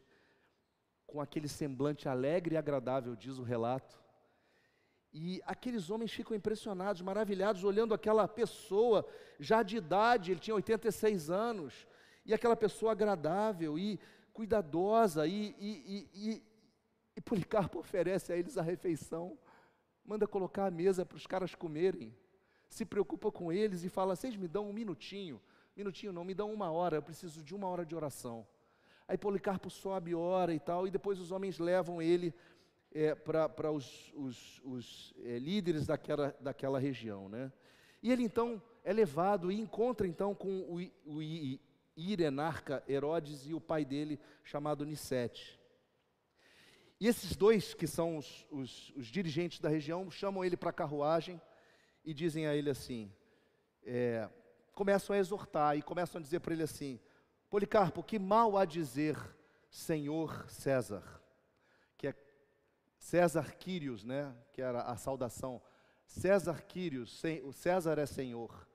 com 1.07 1.19
aquele 1.19 1.47
semblante 1.47 2.07
alegre 2.07 2.53
e 2.53 2.57
agradável, 2.57 3.15
diz 3.15 3.39
o 3.39 3.43
relato. 3.43 3.99
E 5.11 5.41
aqueles 5.45 5.89
homens 5.89 6.11
ficam 6.11 6.35
impressionados, 6.35 7.01
maravilhados, 7.01 7.63
olhando 7.63 7.93
aquela 7.93 8.27
pessoa 8.27 9.07
já 9.39 9.63
de 9.63 9.77
idade, 9.77 10.31
ele 10.31 10.39
tinha 10.39 10.55
86 10.55 11.29
anos, 11.29 11.87
e 12.25 12.33
aquela 12.33 12.55
pessoa 12.55 12.91
agradável 12.91 13.77
e 13.77 13.99
cuidadosa, 14.31 15.27
e, 15.27 15.55
e, 15.59 16.09
e, 16.13 16.43
e 17.15 17.21
Policarpo 17.21 17.79
oferece 17.79 18.33
a 18.33 18.37
eles 18.37 18.57
a 18.57 18.61
refeição, 18.61 19.37
manda 20.03 20.27
colocar 20.27 20.65
a 20.65 20.71
mesa 20.71 21.05
para 21.05 21.15
os 21.15 21.27
caras 21.27 21.53
comerem, 21.53 22.15
se 22.67 22.85
preocupa 22.85 23.31
com 23.31 23.51
eles 23.51 23.83
e 23.83 23.89
fala: 23.89 24.15
vocês 24.15 24.35
me 24.35 24.47
dão 24.47 24.69
um 24.69 24.73
minutinho, 24.73 25.41
minutinho 25.75 26.11
não, 26.11 26.23
me 26.23 26.33
dão 26.33 26.51
uma 26.51 26.71
hora, 26.71 26.97
eu 26.97 27.03
preciso 27.03 27.43
de 27.43 27.53
uma 27.53 27.67
hora 27.67 27.85
de 27.85 27.95
oração. 27.95 28.45
Aí 29.07 29.17
Policarpo 29.17 29.69
sobe, 29.69 30.15
ora 30.15 30.53
e 30.53 30.59
tal, 30.59 30.87
e 30.87 30.91
depois 30.91 31.19
os 31.19 31.31
homens 31.31 31.59
levam 31.59 32.01
ele 32.01 32.33
é, 32.91 33.13
para 33.13 33.71
os, 33.71 34.11
os, 34.15 34.61
os 34.63 35.13
é, 35.23 35.37
líderes 35.37 35.85
daquela, 35.85 36.35
daquela 36.39 36.79
região. 36.79 37.27
Né? 37.27 37.51
E 38.01 38.11
ele 38.11 38.23
então 38.23 38.61
é 38.83 38.93
levado 38.93 39.51
e 39.51 39.59
encontra 39.59 40.07
então 40.07 40.33
com 40.33 40.61
o, 40.61 40.79
o 41.05 41.21
Irenarca 41.95 42.83
Herodes 42.87 43.45
e 43.47 43.53
o 43.53 43.61
pai 43.61 43.85
dele, 43.85 44.19
chamado 44.43 44.85
Nissete. 44.85 45.59
E 46.99 47.07
esses 47.07 47.35
dois, 47.35 47.73
que 47.73 47.85
são 47.85 48.17
os, 48.17 48.47
os, 48.49 48.93
os 48.95 49.07
dirigentes 49.07 49.59
da 49.59 49.69
região, 49.69 50.09
chamam 50.09 50.43
ele 50.43 50.55
para 50.55 50.69
a 50.69 50.73
carruagem 50.73 51.41
e 52.03 52.13
dizem 52.13 52.47
a 52.47 52.55
ele 52.55 52.69
assim: 52.69 53.11
é, 53.83 54.29
começam 54.73 55.15
a 55.15 55.19
exortar 55.19 55.77
e 55.77 55.81
começam 55.81 56.19
a 56.19 56.21
dizer 56.21 56.39
para 56.39 56.53
ele 56.53 56.63
assim: 56.63 56.99
Policarpo, 57.49 58.03
que 58.03 58.17
mal 58.17 58.57
há 58.57 58.65
dizer 58.65 59.17
Senhor 59.69 60.49
César? 60.49 61.21
Que 61.97 62.07
é 62.07 62.15
César 62.97 63.53
Quírios, 63.55 64.03
né? 64.03 64.33
Que 64.53 64.61
era 64.61 64.83
a 64.83 64.95
saudação. 64.95 65.61
César 66.05 66.61
Quírios, 66.61 67.21
o 67.43 67.51
César 67.51 67.97
é 67.99 68.05
Senhor. 68.05 68.67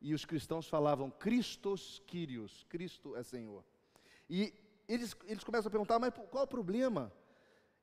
E 0.00 0.14
os 0.14 0.24
cristãos 0.24 0.66
falavam 0.66 1.10
Christos 1.10 2.02
Quírios, 2.06 2.64
Cristo 2.68 3.16
é 3.16 3.22
Senhor. 3.22 3.64
E 4.28 4.54
eles, 4.88 5.14
eles 5.24 5.44
começam 5.44 5.68
a 5.68 5.70
perguntar, 5.70 5.98
mas 5.98 6.14
qual 6.30 6.44
o 6.44 6.48
problema 6.48 7.12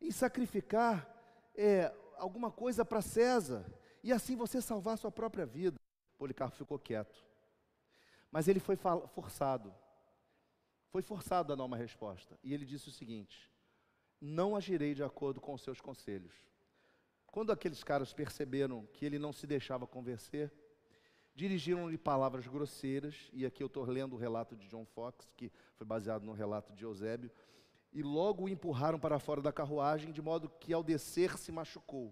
em 0.02 0.12
sacrificar 0.12 1.08
é, 1.56 1.94
alguma 2.18 2.52
coisa 2.52 2.84
para 2.84 3.02
César 3.02 3.66
e 4.04 4.12
assim 4.12 4.36
você 4.36 4.62
salvar 4.62 4.96
a 4.96 4.98
sua 4.98 5.12
própria 5.12 5.46
vida? 5.46 5.78
Policarpo 6.18 6.56
ficou 6.56 6.80
quieto. 6.80 7.24
Mas 8.32 8.48
ele 8.48 8.60
foi 8.60 8.76
forçado 8.76 9.74
foi 10.98 11.02
forçado 11.02 11.54
a 11.54 11.56
dar 11.56 11.64
uma 11.64 11.78
resposta. 11.78 12.38
E 12.44 12.54
ele 12.54 12.66
disse 12.66 12.90
o 12.90 12.92
seguinte: 12.92 13.52
Não 14.20 14.56
agirei 14.56 14.94
de 14.94 15.04
acordo 15.04 15.40
com 15.40 15.54
os 15.54 15.62
seus 15.62 15.80
conselhos. 15.80 16.34
Quando 17.28 17.52
aqueles 17.52 17.84
caras 17.84 18.14
perceberam 18.14 18.86
que 18.88 19.06
ele 19.06 19.20
não 19.20 19.32
se 19.32 19.46
deixava 19.46 19.86
convencer, 19.86 20.52
Dirigiram-lhe 21.38 22.00
palavras 22.00 22.48
grosseiras, 22.48 23.30
e 23.32 23.46
aqui 23.46 23.62
eu 23.62 23.68
estou 23.68 23.86
lendo 23.86 24.14
o 24.14 24.18
relato 24.18 24.56
de 24.56 24.68
John 24.68 24.84
Fox, 24.86 25.30
que 25.38 25.52
foi 25.76 25.86
baseado 25.86 26.24
no 26.24 26.34
relato 26.34 26.74
de 26.74 26.84
Eusébio, 26.84 27.30
e 27.94 28.02
logo 28.02 28.46
o 28.46 28.50
empurraram 28.50 29.00
para 29.00 29.20
fora 29.20 29.40
da 29.40 29.52
carruagem, 29.52 30.12
de 30.12 30.20
modo 30.20 30.50
que 30.50 30.74
ao 30.74 30.82
descer 30.82 31.38
se 31.38 31.52
machucou. 31.52 32.12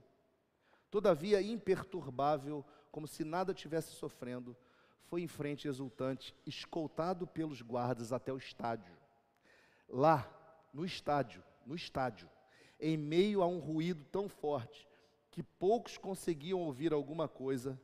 Todavia, 0.92 1.42
imperturbável, 1.42 2.64
como 2.92 3.08
se 3.08 3.24
nada 3.24 3.52
tivesse 3.52 3.96
sofrendo, 3.96 4.56
foi 5.06 5.24
em 5.24 5.28
frente 5.28 5.68
exultante, 5.68 6.36
escoltado 6.46 7.26
pelos 7.26 7.64
guardas 7.64 8.14
até 8.14 8.32
o 8.32 8.38
estádio. 8.38 8.94
Lá, 9.90 10.32
no 10.72 10.86
estádio, 10.86 11.44
no 11.66 11.74
estádio, 11.74 12.30
em 12.80 12.96
meio 12.96 13.42
a 13.42 13.48
um 13.48 13.58
ruído 13.58 14.06
tão 14.12 14.30
forte 14.30 14.88
que 15.32 15.42
poucos 15.42 15.98
conseguiam 15.98 16.60
ouvir 16.60 16.94
alguma 16.94 17.28
coisa, 17.28 17.76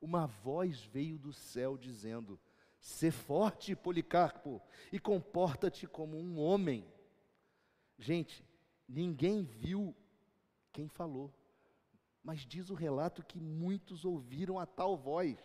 uma 0.00 0.26
voz 0.26 0.80
veio 0.82 1.18
do 1.18 1.32
céu 1.32 1.76
dizendo: 1.76 2.38
Sê 2.80 3.10
forte, 3.10 3.74
Policarpo, 3.74 4.62
e 4.92 4.98
comporta-te 4.98 5.86
como 5.86 6.16
um 6.16 6.38
homem. 6.38 6.86
Gente, 7.98 8.44
ninguém 8.88 9.42
viu 9.42 9.94
quem 10.72 10.88
falou, 10.88 11.34
mas 12.22 12.40
diz 12.40 12.70
o 12.70 12.74
relato 12.74 13.24
que 13.24 13.40
muitos 13.40 14.04
ouviram 14.04 14.58
a 14.58 14.66
tal 14.66 14.96
voz. 14.96 15.38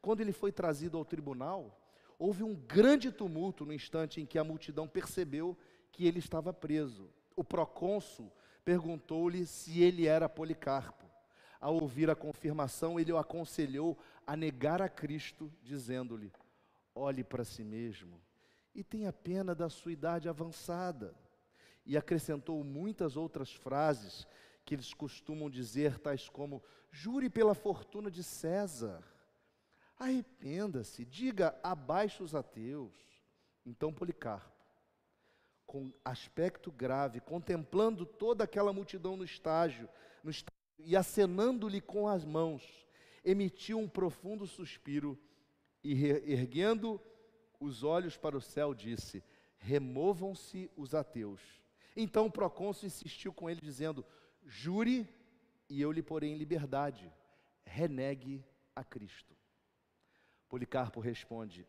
Quando 0.00 0.20
ele 0.20 0.32
foi 0.32 0.52
trazido 0.52 0.96
ao 0.96 1.04
tribunal, 1.04 1.76
houve 2.18 2.42
um 2.42 2.54
grande 2.54 3.10
tumulto 3.10 3.66
no 3.66 3.72
instante 3.72 4.20
em 4.20 4.26
que 4.26 4.38
a 4.38 4.44
multidão 4.44 4.86
percebeu 4.86 5.58
que 5.90 6.06
ele 6.06 6.20
estava 6.20 6.52
preso. 6.52 7.10
O 7.34 7.42
procônsul 7.42 8.32
perguntou-lhe 8.64 9.44
se 9.44 9.82
ele 9.82 10.06
era 10.06 10.28
Policarpo. 10.28 11.09
Ao 11.60 11.74
ouvir 11.74 12.08
a 12.08 12.16
confirmação, 12.16 12.98
ele 12.98 13.12
o 13.12 13.18
aconselhou 13.18 13.98
a 14.26 14.34
negar 14.34 14.80
a 14.80 14.88
Cristo, 14.88 15.52
dizendo-lhe: 15.62 16.32
Olhe 16.94 17.22
para 17.22 17.44
si 17.44 17.62
mesmo 17.62 18.20
e 18.74 18.84
tenha 18.84 19.12
pena 19.12 19.54
da 19.54 19.68
sua 19.68 19.92
idade 19.92 20.28
avançada. 20.28 21.14
E 21.84 21.96
acrescentou 21.96 22.62
muitas 22.62 23.16
outras 23.16 23.52
frases 23.52 24.26
que 24.64 24.74
eles 24.74 24.94
costumam 24.94 25.50
dizer, 25.50 25.98
tais 25.98 26.28
como: 26.28 26.62
Jure 26.90 27.28
pela 27.28 27.54
fortuna 27.54 28.10
de 28.10 28.22
César. 28.22 29.02
Arrependa-se, 29.98 31.04
diga 31.04 31.58
abaixo 31.62 32.22
os 32.22 32.34
ateus. 32.34 32.94
Então 33.66 33.92
Policarpo, 33.92 34.64
com 35.66 35.92
aspecto 36.04 36.72
grave, 36.72 37.20
contemplando 37.20 38.06
toda 38.06 38.44
aquela 38.44 38.72
multidão 38.72 39.16
no 39.16 39.24
estágio, 39.24 39.88
no 40.24 40.30
estágio 40.30 40.59
e 40.84 40.96
acenando-lhe 40.96 41.80
com 41.80 42.08
as 42.08 42.24
mãos, 42.24 42.62
emitiu 43.24 43.78
um 43.78 43.88
profundo 43.88 44.46
suspiro 44.46 45.18
e, 45.82 45.92
erguendo 46.04 47.00
os 47.58 47.82
olhos 47.82 48.16
para 48.16 48.36
o 48.36 48.40
céu, 48.40 48.74
disse: 48.74 49.22
Removam-se 49.58 50.70
os 50.76 50.94
ateus. 50.94 51.40
Então 51.96 52.26
o 52.26 52.32
procônsul 52.32 52.86
insistiu 52.86 53.32
com 53.32 53.48
ele, 53.48 53.60
dizendo: 53.60 54.04
Jure 54.44 55.08
e 55.68 55.80
eu 55.80 55.92
lhe 55.92 56.02
porei 56.02 56.30
em 56.30 56.36
liberdade. 56.36 57.12
Renegue 57.64 58.44
a 58.74 58.82
Cristo. 58.82 59.36
Policarpo 60.48 61.00
responde: 61.00 61.66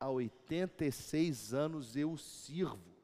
Há 0.00 0.10
86 0.10 1.54
anos 1.54 1.96
eu 1.96 2.12
o 2.12 2.18
sirvo. 2.18 2.96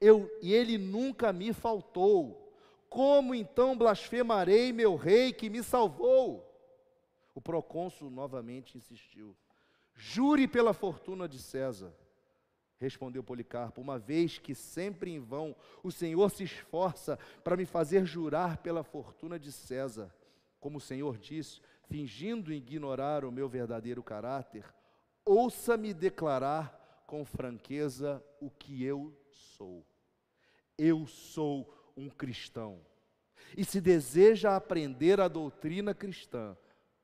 Eu, 0.00 0.30
e 0.42 0.52
ele 0.52 0.78
nunca 0.78 1.32
me 1.32 1.52
faltou. 1.52 2.49
Como 2.90 3.36
então 3.36 3.78
blasfemarei 3.78 4.72
meu 4.72 4.96
rei 4.96 5.32
que 5.32 5.48
me 5.48 5.62
salvou? 5.62 6.44
O 7.32 7.40
procônsul 7.40 8.10
novamente 8.10 8.76
insistiu. 8.76 9.36
Jure 9.94 10.48
pela 10.48 10.74
fortuna 10.74 11.28
de 11.28 11.38
César. 11.38 11.94
Respondeu 12.78 13.22
Policarpo: 13.22 13.80
Uma 13.80 13.96
vez 13.96 14.38
que 14.38 14.56
sempre 14.56 15.12
em 15.12 15.20
vão 15.20 15.54
o 15.84 15.92
Senhor 15.92 16.30
se 16.32 16.42
esforça 16.42 17.16
para 17.44 17.56
me 17.56 17.64
fazer 17.64 18.04
jurar 18.04 18.56
pela 18.58 18.82
fortuna 18.82 19.38
de 19.38 19.52
César, 19.52 20.12
como 20.58 20.78
o 20.78 20.80
Senhor 20.80 21.16
disse, 21.16 21.60
fingindo 21.88 22.52
ignorar 22.52 23.24
o 23.24 23.30
meu 23.30 23.48
verdadeiro 23.48 24.02
caráter, 24.02 24.64
ouça-me 25.24 25.94
declarar 25.94 27.04
com 27.06 27.24
franqueza 27.24 28.24
o 28.40 28.50
que 28.50 28.82
eu 28.82 29.16
sou. 29.30 29.86
Eu 30.76 31.06
sou 31.06 31.79
um 32.00 32.08
cristão. 32.08 32.80
E 33.56 33.64
se 33.64 33.80
deseja 33.80 34.56
aprender 34.56 35.20
a 35.20 35.28
doutrina 35.28 35.94
cristã, 35.94 36.56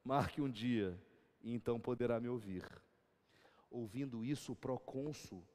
marque 0.02 0.40
um 0.40 0.50
dia 0.50 0.98
e 1.42 1.54
então 1.54 1.78
poderá 1.78 2.18
me 2.18 2.28
ouvir. 2.28 2.64
Ouvindo 3.70 4.24
isso, 4.24 4.52
o 4.52 4.56
procônsul 4.56 5.46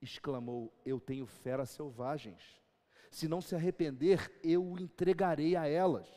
exclamou: 0.00 0.72
Eu 0.84 0.98
tenho 0.98 1.26
feras 1.26 1.70
selvagens. 1.70 2.42
Se 3.10 3.26
não 3.28 3.40
se 3.40 3.54
arrepender, 3.54 4.32
eu 4.42 4.64
o 4.64 4.78
entregarei 4.78 5.56
a 5.56 5.66
elas. 5.66 6.08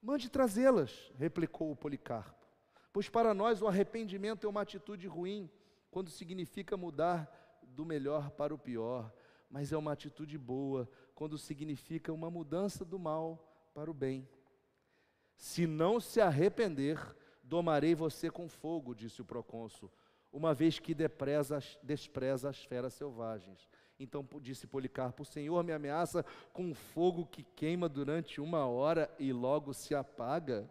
Mande 0.00 0.30
trazê-las, 0.30 1.12
replicou 1.16 1.72
o 1.72 1.76
Policarpo. 1.76 2.46
Pois 2.92 3.08
para 3.08 3.34
nós 3.34 3.60
o 3.60 3.66
arrependimento 3.66 4.46
é 4.46 4.50
uma 4.50 4.60
atitude 4.60 5.08
ruim, 5.08 5.50
quando 5.90 6.10
significa 6.10 6.76
mudar 6.76 7.28
do 7.62 7.84
melhor 7.84 8.30
para 8.30 8.54
o 8.54 8.58
pior 8.58 9.12
mas 9.48 9.72
é 9.72 9.76
uma 9.76 9.92
atitude 9.92 10.36
boa 10.36 10.88
quando 11.14 11.38
significa 11.38 12.12
uma 12.12 12.30
mudança 12.30 12.84
do 12.84 12.98
mal 12.98 13.70
para 13.74 13.90
o 13.90 13.94
bem. 13.94 14.28
Se 15.36 15.66
não 15.66 16.00
se 16.00 16.20
arrepender, 16.20 16.98
domarei 17.42 17.94
você 17.94 18.30
com 18.30 18.48
fogo, 18.48 18.94
disse 18.94 19.20
o 19.20 19.24
procônsul, 19.24 19.90
uma 20.32 20.52
vez 20.52 20.78
que 20.78 20.94
despreza, 20.94 21.60
despreza 21.82 22.48
as 22.48 22.64
feras 22.64 22.94
selvagens. 22.94 23.68
Então 23.98 24.26
disse 24.40 24.66
Policarpo: 24.66 25.22
O 25.22 25.26
Senhor 25.26 25.62
me 25.62 25.72
ameaça 25.72 26.24
com 26.52 26.74
fogo 26.74 27.26
que 27.26 27.42
queima 27.42 27.88
durante 27.88 28.40
uma 28.40 28.66
hora 28.66 29.08
e 29.18 29.32
logo 29.32 29.72
se 29.72 29.94
apaga. 29.94 30.68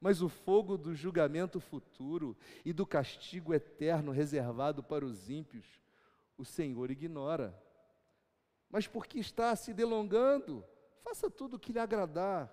Mas 0.00 0.22
o 0.22 0.28
fogo 0.28 0.78
do 0.78 0.94
julgamento 0.94 1.60
futuro 1.60 2.36
e 2.64 2.72
do 2.72 2.86
castigo 2.86 3.52
eterno 3.52 4.12
reservado 4.12 4.82
para 4.82 5.04
os 5.04 5.28
ímpios, 5.28 5.66
o 6.38 6.44
Senhor 6.44 6.90
ignora 6.90 7.54
mas 8.70 8.86
porque 8.86 9.18
está 9.18 9.54
se 9.56 9.74
delongando, 9.74 10.64
faça 11.02 11.28
tudo 11.28 11.56
o 11.56 11.58
que 11.58 11.72
lhe 11.72 11.78
agradar. 11.78 12.50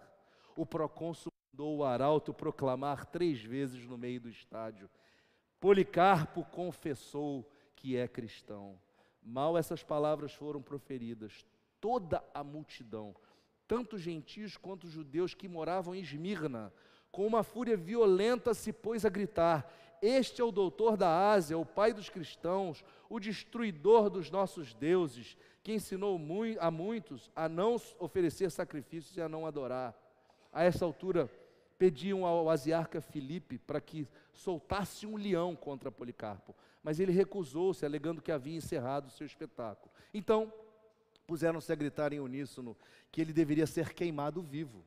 O 0.55 0.65
procônsul 0.65 1.31
mandou 1.53 1.77
o 1.77 1.83
arauto 1.83 2.33
proclamar 2.33 3.05
três 3.05 3.41
vezes 3.41 3.85
no 3.85 3.97
meio 3.97 4.19
do 4.19 4.29
estádio. 4.29 4.89
Policarpo 5.59 6.43
confessou 6.45 7.49
que 7.75 7.95
é 7.95 8.07
cristão. 8.07 8.79
Mal 9.21 9.57
essas 9.57 9.83
palavras 9.83 10.33
foram 10.33 10.61
proferidas, 10.61 11.45
toda 11.79 12.23
a 12.33 12.43
multidão, 12.43 13.15
tanto 13.67 13.97
gentios 13.97 14.55
quanto 14.55 14.87
judeus 14.87 15.33
que 15.33 15.47
moravam 15.47 15.93
em 15.93 16.01
Esmirna, 16.01 16.73
com 17.11 17.25
uma 17.25 17.43
fúria 17.43 17.75
violenta 17.75 18.53
se 18.53 18.71
pôs 18.71 19.05
a 19.05 19.09
gritar: 19.09 19.71
Este 20.01 20.41
é 20.41 20.43
o 20.43 20.51
doutor 20.51 20.95
da 20.95 21.31
Ásia, 21.31 21.57
o 21.57 21.65
pai 21.65 21.93
dos 21.93 22.09
cristãos, 22.09 22.83
o 23.09 23.19
destruidor 23.19 24.09
dos 24.09 24.31
nossos 24.31 24.73
deuses 24.73 25.37
que 25.67 25.73
ensinou 25.73 26.17
a 26.61 26.71
muitos 26.71 27.29
a 27.35 27.49
não 27.49 27.75
oferecer 27.99 28.49
sacrifícios 28.49 29.17
e 29.17 29.21
a 29.21 29.27
não 29.27 29.45
adorar. 29.45 29.93
A 30.49 30.63
essa 30.63 30.85
altura, 30.85 31.29
pediam 31.77 32.25
ao 32.25 32.49
asiarca 32.49 33.01
Filipe 33.01 33.57
para 33.57 33.81
que 33.81 34.07
soltasse 34.31 35.05
um 35.05 35.17
leão 35.17 35.57
contra 35.57 35.91
Policarpo, 35.91 36.55
mas 36.81 37.01
ele 37.01 37.11
recusou-se, 37.11 37.85
alegando 37.85 38.21
que 38.21 38.31
havia 38.31 38.55
encerrado 38.55 39.07
o 39.07 39.09
seu 39.09 39.27
espetáculo. 39.27 39.91
Então, 40.13 40.53
puseram-se 41.27 41.69
a 41.69 41.75
gritar 41.75 42.13
em 42.13 42.21
uníssono 42.21 42.73
que 43.11 43.19
ele 43.19 43.33
deveria 43.33 43.67
ser 43.67 43.93
queimado 43.93 44.41
vivo, 44.41 44.85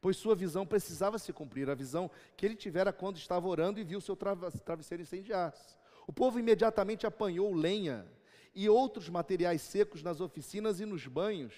pois 0.00 0.16
sua 0.16 0.36
visão 0.36 0.64
precisava 0.64 1.18
se 1.18 1.32
cumprir, 1.32 1.68
a 1.68 1.74
visão 1.74 2.08
que 2.36 2.46
ele 2.46 2.54
tivera 2.54 2.92
quando 2.92 3.16
estava 3.16 3.48
orando 3.48 3.80
e 3.80 3.84
viu 3.84 4.00
seu 4.00 4.14
travesseiro 4.14 5.02
incendiar-se. 5.02 5.76
O 6.06 6.12
povo 6.12 6.38
imediatamente 6.38 7.04
apanhou 7.04 7.52
lenha 7.52 8.06
e 8.54 8.68
outros 8.68 9.08
materiais 9.08 9.62
secos 9.62 10.02
nas 10.02 10.20
oficinas 10.20 10.80
e 10.80 10.86
nos 10.86 11.06
banhos. 11.06 11.54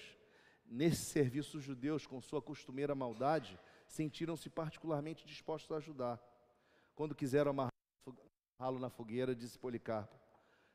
Nesse 0.65 1.05
serviço, 1.05 1.57
os 1.57 1.63
judeus, 1.63 2.05
com 2.05 2.19
sua 2.19 2.41
costumeira 2.41 2.95
maldade, 2.95 3.57
sentiram-se 3.85 4.49
particularmente 4.49 5.25
dispostos 5.25 5.71
a 5.71 5.77
ajudar. 5.77 6.19
Quando 6.95 7.15
quiseram 7.15 7.51
amarrá-lo 7.51 8.79
na 8.79 8.89
fogueira, 8.89 9.35
disse 9.35 9.57
Policarpo: 9.57 10.19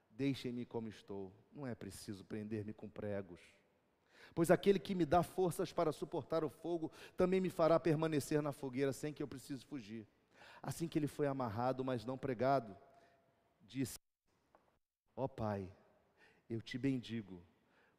Deixem-me 0.09 0.65
como 0.65 0.89
estou, 0.89 1.33
não 1.53 1.67
é 1.67 1.75
preciso 1.75 2.25
prender-me 2.25 2.73
com 2.73 2.89
pregos. 2.89 3.41
Pois 4.35 4.51
aquele 4.51 4.79
que 4.79 4.95
me 4.95 5.05
dá 5.05 5.23
forças 5.23 5.73
para 5.73 5.93
suportar 5.93 6.43
o 6.43 6.49
fogo 6.49 6.91
também 7.17 7.41
me 7.41 7.51
fará 7.51 7.79
permanecer 7.79 8.41
na 8.41 8.53
fogueira 8.53 8.93
sem 8.93 9.13
que 9.13 9.23
eu 9.23 9.29
precise 9.29 9.65
fugir. 9.65 10.07
Assim 10.63 10.89
que 10.89 10.99
ele 10.99 11.09
foi 11.09 11.27
amarrado, 11.27 11.85
mas 11.85 12.05
não 12.05 12.17
pregado, 12.17 12.75
disse: 13.63 13.99
Ó 15.15 15.25
oh, 15.25 15.29
Pai, 15.29 15.71
eu 16.53 16.61
te 16.61 16.77
bendigo 16.77 17.43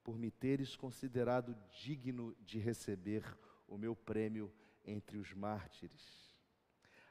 por 0.04 0.16
me 0.16 0.30
teres 0.30 0.76
considerado 0.76 1.56
digno 1.72 2.36
de 2.42 2.60
receber 2.60 3.24
o 3.68 3.78
meu 3.78 3.96
prêmio 3.96 4.54
entre 4.86 5.18
os 5.18 5.34
mártires. 5.34 6.36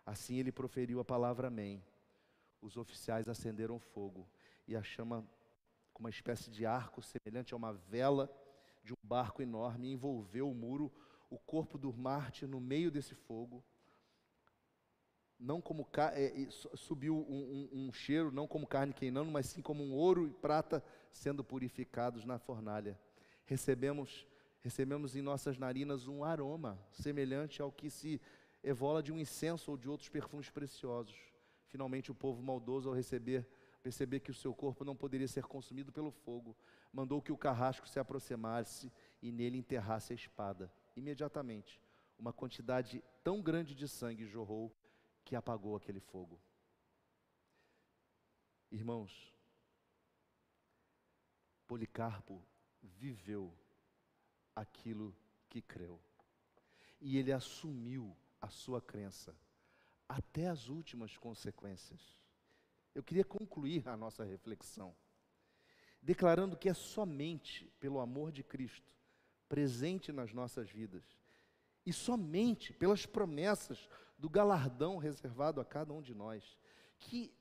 Assim 0.07 0.38
ele 0.38 0.52
proferiu 0.52 1.00
a 1.00 1.05
palavra 1.05 1.48
Amém. 1.48 1.83
Os 2.61 2.76
oficiais 2.76 3.28
acenderam 3.28 3.81
fogo 3.81 4.28
e 4.68 4.76
a 4.76 4.85
chama, 4.85 5.26
com 5.92 6.05
uma 6.05 6.11
espécie 6.11 6.48
de 6.48 6.64
arco 6.64 7.02
semelhante 7.02 7.55
a 7.55 7.57
uma 7.57 7.72
vela 7.72 8.31
de 8.85 8.92
um 8.92 9.02
barco 9.02 9.42
enorme, 9.42 9.90
envolveu 9.90 10.48
o 10.48 10.55
muro, 10.55 10.92
o 11.28 11.38
corpo 11.38 11.76
do 11.76 11.92
Marte 11.92 12.46
no 12.46 12.61
meio 12.61 12.88
desse 12.88 13.16
fogo. 13.16 13.64
Não 15.40 15.61
como 15.61 15.88
é, 16.14 16.46
subiu 16.76 17.16
um, 17.16 17.68
um, 17.72 17.88
um 17.88 17.92
cheiro, 17.92 18.31
não 18.31 18.46
como 18.46 18.64
carne 18.64 18.92
queimando, 18.92 19.33
mas 19.33 19.46
sim 19.46 19.61
como 19.61 19.83
um 19.83 19.92
ouro 19.92 20.28
e 20.28 20.33
prata 20.35 20.85
sendo 21.12 21.44
purificados 21.44 22.25
na 22.25 22.38
fornalha. 22.38 22.98
Recebemos 23.44 24.27
recebemos 24.61 25.16
em 25.16 25.22
nossas 25.22 25.59
narinas 25.59 26.07
um 26.07 26.22
aroma 26.22 26.79
semelhante 26.92 27.61
ao 27.61 27.72
que 27.72 27.90
se 27.90 28.20
evola 28.62 29.03
de 29.03 29.12
um 29.12 29.18
incenso 29.18 29.72
ou 29.72 29.77
de 29.77 29.88
outros 29.88 30.09
perfumes 30.09 30.51
preciosos. 30.51 31.16
Finalmente, 31.66 32.12
o 32.12 32.14
povo 32.14 32.40
maldoso, 32.40 32.88
ao 32.88 32.94
receber, 32.94 33.44
perceber 33.83 34.20
que 34.20 34.31
o 34.31 34.35
seu 34.35 34.55
corpo 34.55 34.85
não 34.85 34.94
poderia 34.94 35.27
ser 35.27 35.44
consumido 35.44 35.90
pelo 35.90 36.12
fogo, 36.12 36.57
mandou 36.92 37.20
que 37.20 37.33
o 37.33 37.37
carrasco 37.37 37.88
se 37.88 37.98
aproximasse 37.98 38.92
e 39.20 39.33
nele 39.33 39.59
enterrasse 39.59 40.12
a 40.12 40.16
espada. 40.16 40.72
Imediatamente, 40.94 41.81
uma 42.16 42.33
quantidade 42.33 43.03
tão 43.25 43.42
grande 43.42 43.75
de 43.75 43.88
sangue 43.88 44.27
jorrou 44.27 44.72
que 45.25 45.35
apagou 45.35 45.75
aquele 45.75 45.98
fogo. 45.98 46.40
Irmãos, 48.70 49.32
Policarpo 51.72 52.44
viveu 52.82 53.50
aquilo 54.54 55.16
que 55.48 55.62
creu. 55.62 55.98
E 57.00 57.16
ele 57.16 57.32
assumiu 57.32 58.14
a 58.42 58.50
sua 58.50 58.78
crença 58.78 59.35
até 60.06 60.48
as 60.48 60.68
últimas 60.68 61.16
consequências. 61.16 61.98
Eu 62.94 63.02
queria 63.02 63.24
concluir 63.24 63.88
a 63.88 63.96
nossa 63.96 64.22
reflexão 64.22 64.94
declarando 66.02 66.58
que 66.58 66.68
é 66.68 66.74
somente 66.74 67.64
pelo 67.80 68.00
amor 68.00 68.30
de 68.30 68.42
Cristo 68.42 68.94
presente 69.48 70.12
nas 70.12 70.30
nossas 70.30 70.68
vidas 70.68 71.04
e 71.87 71.92
somente 71.92 72.70
pelas 72.70 73.06
promessas 73.06 73.88
do 74.18 74.28
galardão 74.28 74.98
reservado 74.98 75.58
a 75.58 75.64
cada 75.64 75.94
um 75.94 76.02
de 76.02 76.14
nós 76.14 76.58
que 76.98 77.32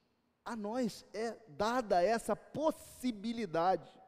a 0.46 0.56
nós 0.56 1.06
é 1.13 1.38
dada 1.50 2.02
essa 2.02 2.34
possibilidade 2.34 4.01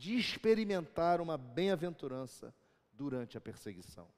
de 0.00 0.16
experimentar 0.16 1.20
uma 1.20 1.36
bem-aventurança 1.36 2.54
durante 2.90 3.36
a 3.36 3.40
perseguição. 3.40 4.08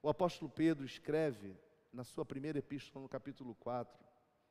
O 0.00 0.08
apóstolo 0.08 0.48
Pedro 0.48 0.84
escreve 0.86 1.58
na 1.92 2.04
sua 2.04 2.24
primeira 2.24 2.60
epístola, 2.60 3.02
no 3.02 3.08
capítulo 3.08 3.56
4, 3.56 3.98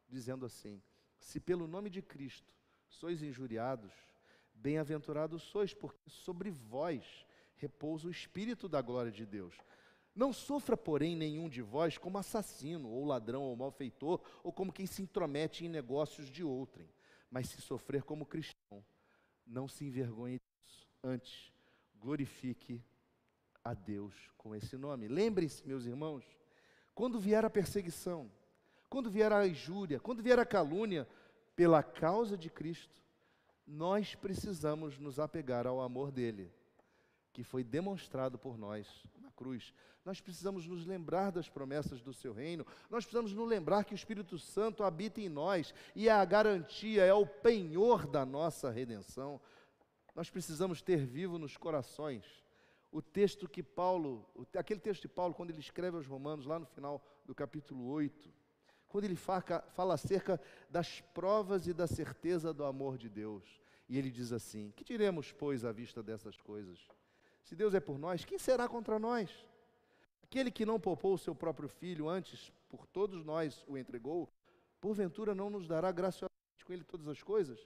dizendo 0.05 0.45
assim: 0.45 0.83
Se 1.17 1.39
pelo 1.39 1.65
nome 1.65 1.89
de 1.89 2.01
Cristo 2.01 2.53
sois 2.89 3.23
injuriados, 3.23 3.93
bem-aventurados 4.53 5.43
sois, 5.43 5.73
porque 5.73 6.09
sobre 6.09 6.51
vós 6.51 7.25
repousa 7.55 8.09
o 8.09 8.11
Espírito 8.11 8.67
da 8.67 8.81
glória 8.81 9.13
de 9.13 9.25
Deus. 9.25 9.55
Não 10.13 10.33
sofra, 10.33 10.75
porém, 10.75 11.15
nenhum 11.15 11.47
de 11.47 11.61
vós 11.61 11.97
como 11.97 12.17
assassino, 12.17 12.89
ou 12.89 13.05
ladrão, 13.05 13.43
ou 13.43 13.55
malfeitor, 13.55 14.19
ou 14.43 14.51
como 14.51 14.73
quem 14.73 14.85
se 14.85 15.01
intromete 15.01 15.63
em 15.63 15.69
negócios 15.69 16.27
de 16.27 16.43
outrem, 16.43 16.89
mas 17.31 17.47
se 17.47 17.61
sofrer 17.61 18.03
como 18.03 18.25
cristão, 18.25 18.83
não 19.45 19.67
se 19.67 19.85
envergonhe 19.85 20.39
disso. 20.39 20.87
Antes, 21.03 21.51
glorifique 21.99 22.83
a 23.63 23.73
Deus 23.73 24.13
com 24.37 24.53
esse 24.55 24.75
nome. 24.77 25.07
Lembrem-se, 25.07 25.65
meus 25.67 25.85
irmãos, 25.85 26.25
quando 26.93 27.19
vier 27.19 27.43
a 27.45 27.49
perseguição, 27.49 28.29
quando 28.89 29.09
vier 29.09 29.31
a 29.31 29.47
injúria, 29.47 29.99
quando 29.99 30.21
vier 30.21 30.37
a 30.37 30.45
calúnia, 30.45 31.07
pela 31.55 31.81
causa 31.81 32.37
de 32.37 32.49
Cristo, 32.49 33.01
nós 33.65 34.15
precisamos 34.15 34.99
nos 34.99 35.19
apegar 35.19 35.65
ao 35.65 35.81
amor 35.81 36.11
dele, 36.11 36.51
que 37.31 37.43
foi 37.43 37.63
demonstrado 37.63 38.37
por 38.37 38.57
nós 38.57 38.87
na 39.19 39.31
cruz. 39.31 39.73
Nós 40.05 40.19
precisamos 40.19 40.67
nos 40.67 40.85
lembrar 40.85 41.31
das 41.31 41.47
promessas 41.47 42.01
do 42.01 42.13
seu 42.13 42.33
reino, 42.33 42.65
nós 42.89 43.05
precisamos 43.05 43.31
nos 43.33 43.47
lembrar 43.47 43.85
que 43.85 43.93
o 43.93 43.95
Espírito 43.95 44.37
Santo 44.37 44.83
habita 44.83 45.21
em 45.21 45.29
nós 45.29 45.73
e 45.95 46.09
é 46.09 46.11
a 46.11 46.25
garantia, 46.25 47.03
é 47.03 47.13
o 47.13 47.25
penhor 47.25 48.05
da 48.05 48.25
nossa 48.25 48.69
redenção. 48.69 49.39
Nós 50.13 50.29
precisamos 50.29 50.81
ter 50.81 51.05
vivo 51.05 51.37
nos 51.37 51.55
corações 51.55 52.43
o 52.91 53.01
texto 53.01 53.49
que 53.49 53.63
Paulo, 53.63 54.23
aquele 54.55 54.79
texto 54.79 55.01
de 55.03 55.07
Paulo, 55.07 55.33
quando 55.33 55.49
ele 55.49 55.59
escreve 55.59 55.97
aos 55.97 56.05
Romanos, 56.05 56.45
lá 56.45 56.59
no 56.59 56.65
final 56.67 57.03
do 57.25 57.33
capítulo 57.33 57.87
8, 57.87 58.31
quando 58.87 59.05
ele 59.05 59.15
fala 59.15 59.95
acerca 59.95 60.39
das 60.69 61.01
provas 61.01 61.65
e 61.65 61.73
da 61.73 61.87
certeza 61.87 62.53
do 62.53 62.63
amor 62.63 62.95
de 62.95 63.09
Deus. 63.09 63.43
E 63.89 63.97
ele 63.97 64.11
diz 64.11 64.31
assim: 64.31 64.71
Que 64.75 64.83
diremos, 64.83 65.31
pois, 65.31 65.65
à 65.65 65.71
vista 65.71 66.03
dessas 66.03 66.39
coisas? 66.39 66.79
Se 67.41 67.55
Deus 67.55 67.73
é 67.73 67.79
por 67.79 67.97
nós, 67.97 68.23
quem 68.23 68.37
será 68.37 68.67
contra 68.67 68.99
nós? 68.99 69.31
Aquele 70.33 70.49
que 70.49 70.65
não 70.65 70.79
poupou 70.79 71.13
o 71.13 71.17
seu 71.19 71.35
próprio 71.35 71.69
filho, 71.69 72.09
antes 72.09 72.51
por 72.67 72.87
todos 72.87 73.23
nós 73.23 73.63
o 73.67 73.77
entregou, 73.77 74.27
porventura 74.81 75.35
não 75.35 75.47
nos 75.47 75.67
dará 75.67 75.91
graciosamente 75.91 76.65
com 76.65 76.73
ele 76.73 76.83
todas 76.83 77.07
as 77.07 77.21
coisas? 77.21 77.59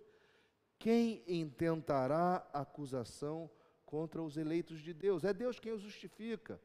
Quem 0.77 1.23
intentará 1.25 2.45
acusação 2.51 3.49
contra 3.86 4.21
os 4.21 4.36
eleitos 4.36 4.82
de 4.82 4.93
Deus? 4.93 5.23
É 5.23 5.34
Deus 5.34 5.62
quem 5.62 5.71
os 5.71 5.82
justifica. 5.82 6.60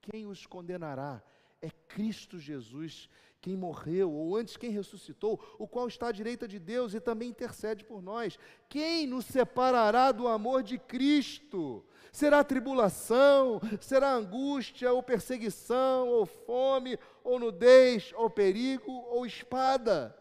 Quem 0.00 0.24
os 0.24 0.46
condenará? 0.46 1.20
É 1.60 1.70
Cristo 1.70 2.38
Jesus 2.38 3.08
quem 3.40 3.56
morreu, 3.56 4.12
ou 4.12 4.36
antes 4.36 4.56
quem 4.56 4.70
ressuscitou, 4.70 5.40
o 5.58 5.66
qual 5.66 5.88
está 5.88 6.08
à 6.08 6.12
direita 6.12 6.46
de 6.46 6.58
Deus 6.58 6.92
e 6.92 7.00
também 7.00 7.30
intercede 7.30 7.84
por 7.84 8.02
nós. 8.02 8.38
Quem 8.68 9.06
nos 9.06 9.24
separará 9.24 10.12
do 10.12 10.28
amor 10.28 10.62
de 10.62 10.78
Cristo? 10.78 11.84
Será 12.12 12.44
tribulação, 12.44 13.60
será 13.80 14.12
angústia, 14.12 14.92
ou 14.92 15.02
perseguição, 15.02 16.08
ou 16.08 16.26
fome, 16.26 16.98
ou 17.24 17.38
nudez, 17.38 18.12
ou 18.14 18.28
perigo, 18.28 18.92
ou 18.92 19.24
espada? 19.24 20.14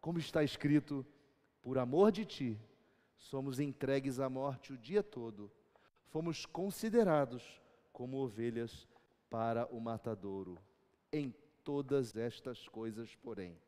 Como 0.00 0.18
está 0.18 0.42
escrito, 0.42 1.06
por 1.62 1.78
amor 1.78 2.10
de 2.10 2.24
ti, 2.24 2.60
somos 3.16 3.60
entregues 3.60 4.18
à 4.18 4.28
morte 4.28 4.72
o 4.72 4.78
dia 4.78 5.02
todo, 5.02 5.50
fomos 6.06 6.46
considerados 6.46 7.60
como 7.92 8.16
ovelhas 8.16 8.88
para 9.28 9.66
o 9.66 9.80
matadouro. 9.80 10.58
Em 11.12 11.34
todas 11.64 12.16
estas 12.16 12.68
coisas, 12.68 13.14
porém, 13.16 13.58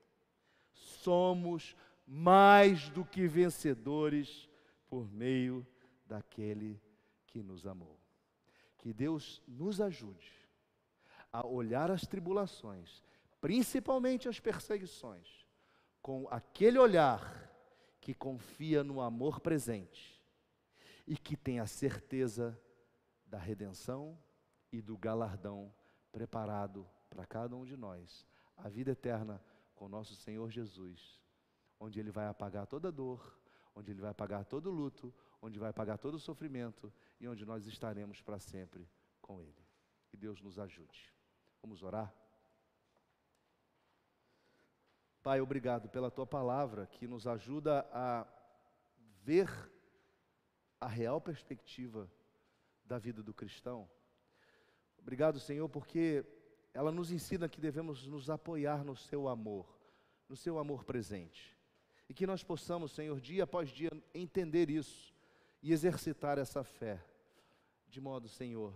somos 0.73 1.77
mais 2.07 2.89
do 2.91 3.05
que 3.05 3.27
vencedores 3.27 4.49
por 4.89 5.11
meio 5.11 5.67
daquele 6.07 6.81
que 7.27 7.43
nos 7.43 7.67
amou. 7.67 7.99
Que 8.77 8.93
Deus 8.93 9.43
nos 9.47 9.81
ajude 9.81 10.33
a 11.33 11.47
olhar 11.47 11.91
as 11.91 12.03
tribulações, 12.07 13.05
principalmente 13.41 14.29
as 14.29 14.41
perseguições, 14.41 15.47
com 16.03 16.27
aquele 16.31 16.79
olhar 16.79 17.49
que 18.01 18.15
confia 18.15 18.83
no 18.83 19.01
amor 19.01 19.41
presente 19.41 20.21
e 21.07 21.17
que 21.17 21.37
tem 21.37 21.61
a 21.61 21.67
certeza 21.67 22.61
da 23.27 23.39
redenção 23.39 24.19
e 24.73 24.81
do 24.81 24.97
galardão 24.97 25.73
preparado 26.11 26.89
para 27.11 27.27
cada 27.27 27.55
um 27.57 27.65
de 27.65 27.77
nós 27.77 28.27
a 28.57 28.69
vida 28.69 28.93
eterna 28.93 29.43
com 29.75 29.89
nosso 29.89 30.15
Senhor 30.15 30.51
Jesus, 30.51 31.21
onde 31.79 31.99
Ele 31.99 32.11
vai 32.11 32.27
apagar 32.27 32.67
toda 32.67 32.93
dor, 32.93 33.39
onde 33.75 33.91
Ele 33.91 34.01
vai 34.01 34.11
apagar 34.11 34.45
todo 34.45 34.71
luto, 34.71 35.13
onde 35.43 35.59
vai 35.59 35.71
apagar 35.71 35.99
todo 35.99 36.19
sofrimento 36.19 36.93
e 37.19 37.27
onde 37.27 37.45
nós 37.45 37.67
estaremos 37.67 38.23
para 38.23 38.39
sempre 38.39 38.89
com 39.21 39.43
Ele. 39.43 39.67
Que 40.09 40.17
Deus 40.17 40.41
nos 40.41 40.59
ajude. 40.59 41.13
Vamos 41.63 41.83
orar? 41.83 42.15
Pai, 45.23 45.41
obrigado 45.41 45.89
pela 45.89 46.11
tua 46.11 46.27
palavra 46.27 46.87
que 46.87 47.07
nos 47.07 47.27
ajuda 47.27 47.87
a 47.93 48.27
ver 49.23 49.51
a 50.81 50.87
real 50.87 51.21
perspectiva 51.21 52.11
da 52.85 52.99
vida 52.99 53.23
do 53.23 53.35
cristão. 53.35 53.89
Obrigado, 54.99 55.39
Senhor, 55.39 55.69
porque 55.69 56.25
ela 56.73 56.93
nos 56.93 57.11
ensina 57.11 57.49
que 57.49 57.61
devemos 57.61 58.07
nos 58.07 58.31
apoiar 58.31 58.85
no 58.85 58.97
seu 58.97 59.29
amor, 59.29 59.67
no 60.29 60.37
seu 60.37 60.59
amor 60.59 60.85
presente. 60.85 61.57
E 62.09 62.15
que 62.15 62.27
nós 62.27 62.43
possamos, 62.43 62.93
Senhor, 62.93 63.21
dia 63.21 63.45
após 63.45 63.71
dia, 63.71 63.91
entender 64.15 64.71
isso 64.71 65.15
e 65.63 65.73
exercitar 65.73 66.39
essa 66.39 66.65
fé, 66.65 67.05
de 67.89 68.01
modo, 68.01 68.29
Senhor, 68.29 68.75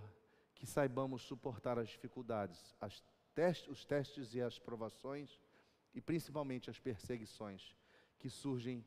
que 0.54 0.66
saibamos 0.66 1.22
suportar 1.22 1.78
as 1.78 1.88
dificuldades, 1.88 2.74
as 2.80 3.02
os 3.68 3.84
testes 3.84 4.32
e 4.32 4.40
as 4.40 4.60
provações, 4.60 5.40
e 5.92 6.00
principalmente 6.00 6.70
as 6.70 6.78
perseguições 6.78 7.74
que 8.16 8.30
surgem 8.30 8.84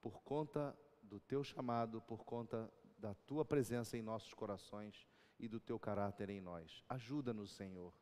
por 0.00 0.22
conta 0.22 0.76
do 1.02 1.18
teu 1.18 1.42
chamado, 1.42 2.00
por 2.02 2.24
conta 2.24 2.72
da 2.98 3.14
tua 3.14 3.44
presença 3.44 3.96
em 3.96 4.02
nossos 4.02 4.32
corações 4.32 5.06
e 5.42 5.48
do 5.48 5.58
teu 5.58 5.78
caráter 5.78 6.30
em 6.30 6.40
nós. 6.40 6.84
Ajuda-nos, 6.88 7.50
Senhor. 7.50 7.92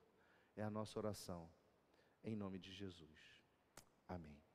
É 0.55 0.63
a 0.63 0.71
nossa 0.71 0.99
oração. 0.99 1.51
em 2.23 2.37
nome 2.37 2.59
de 2.59 2.71
Jesus. 2.71 3.43
Amém. 4.07 4.50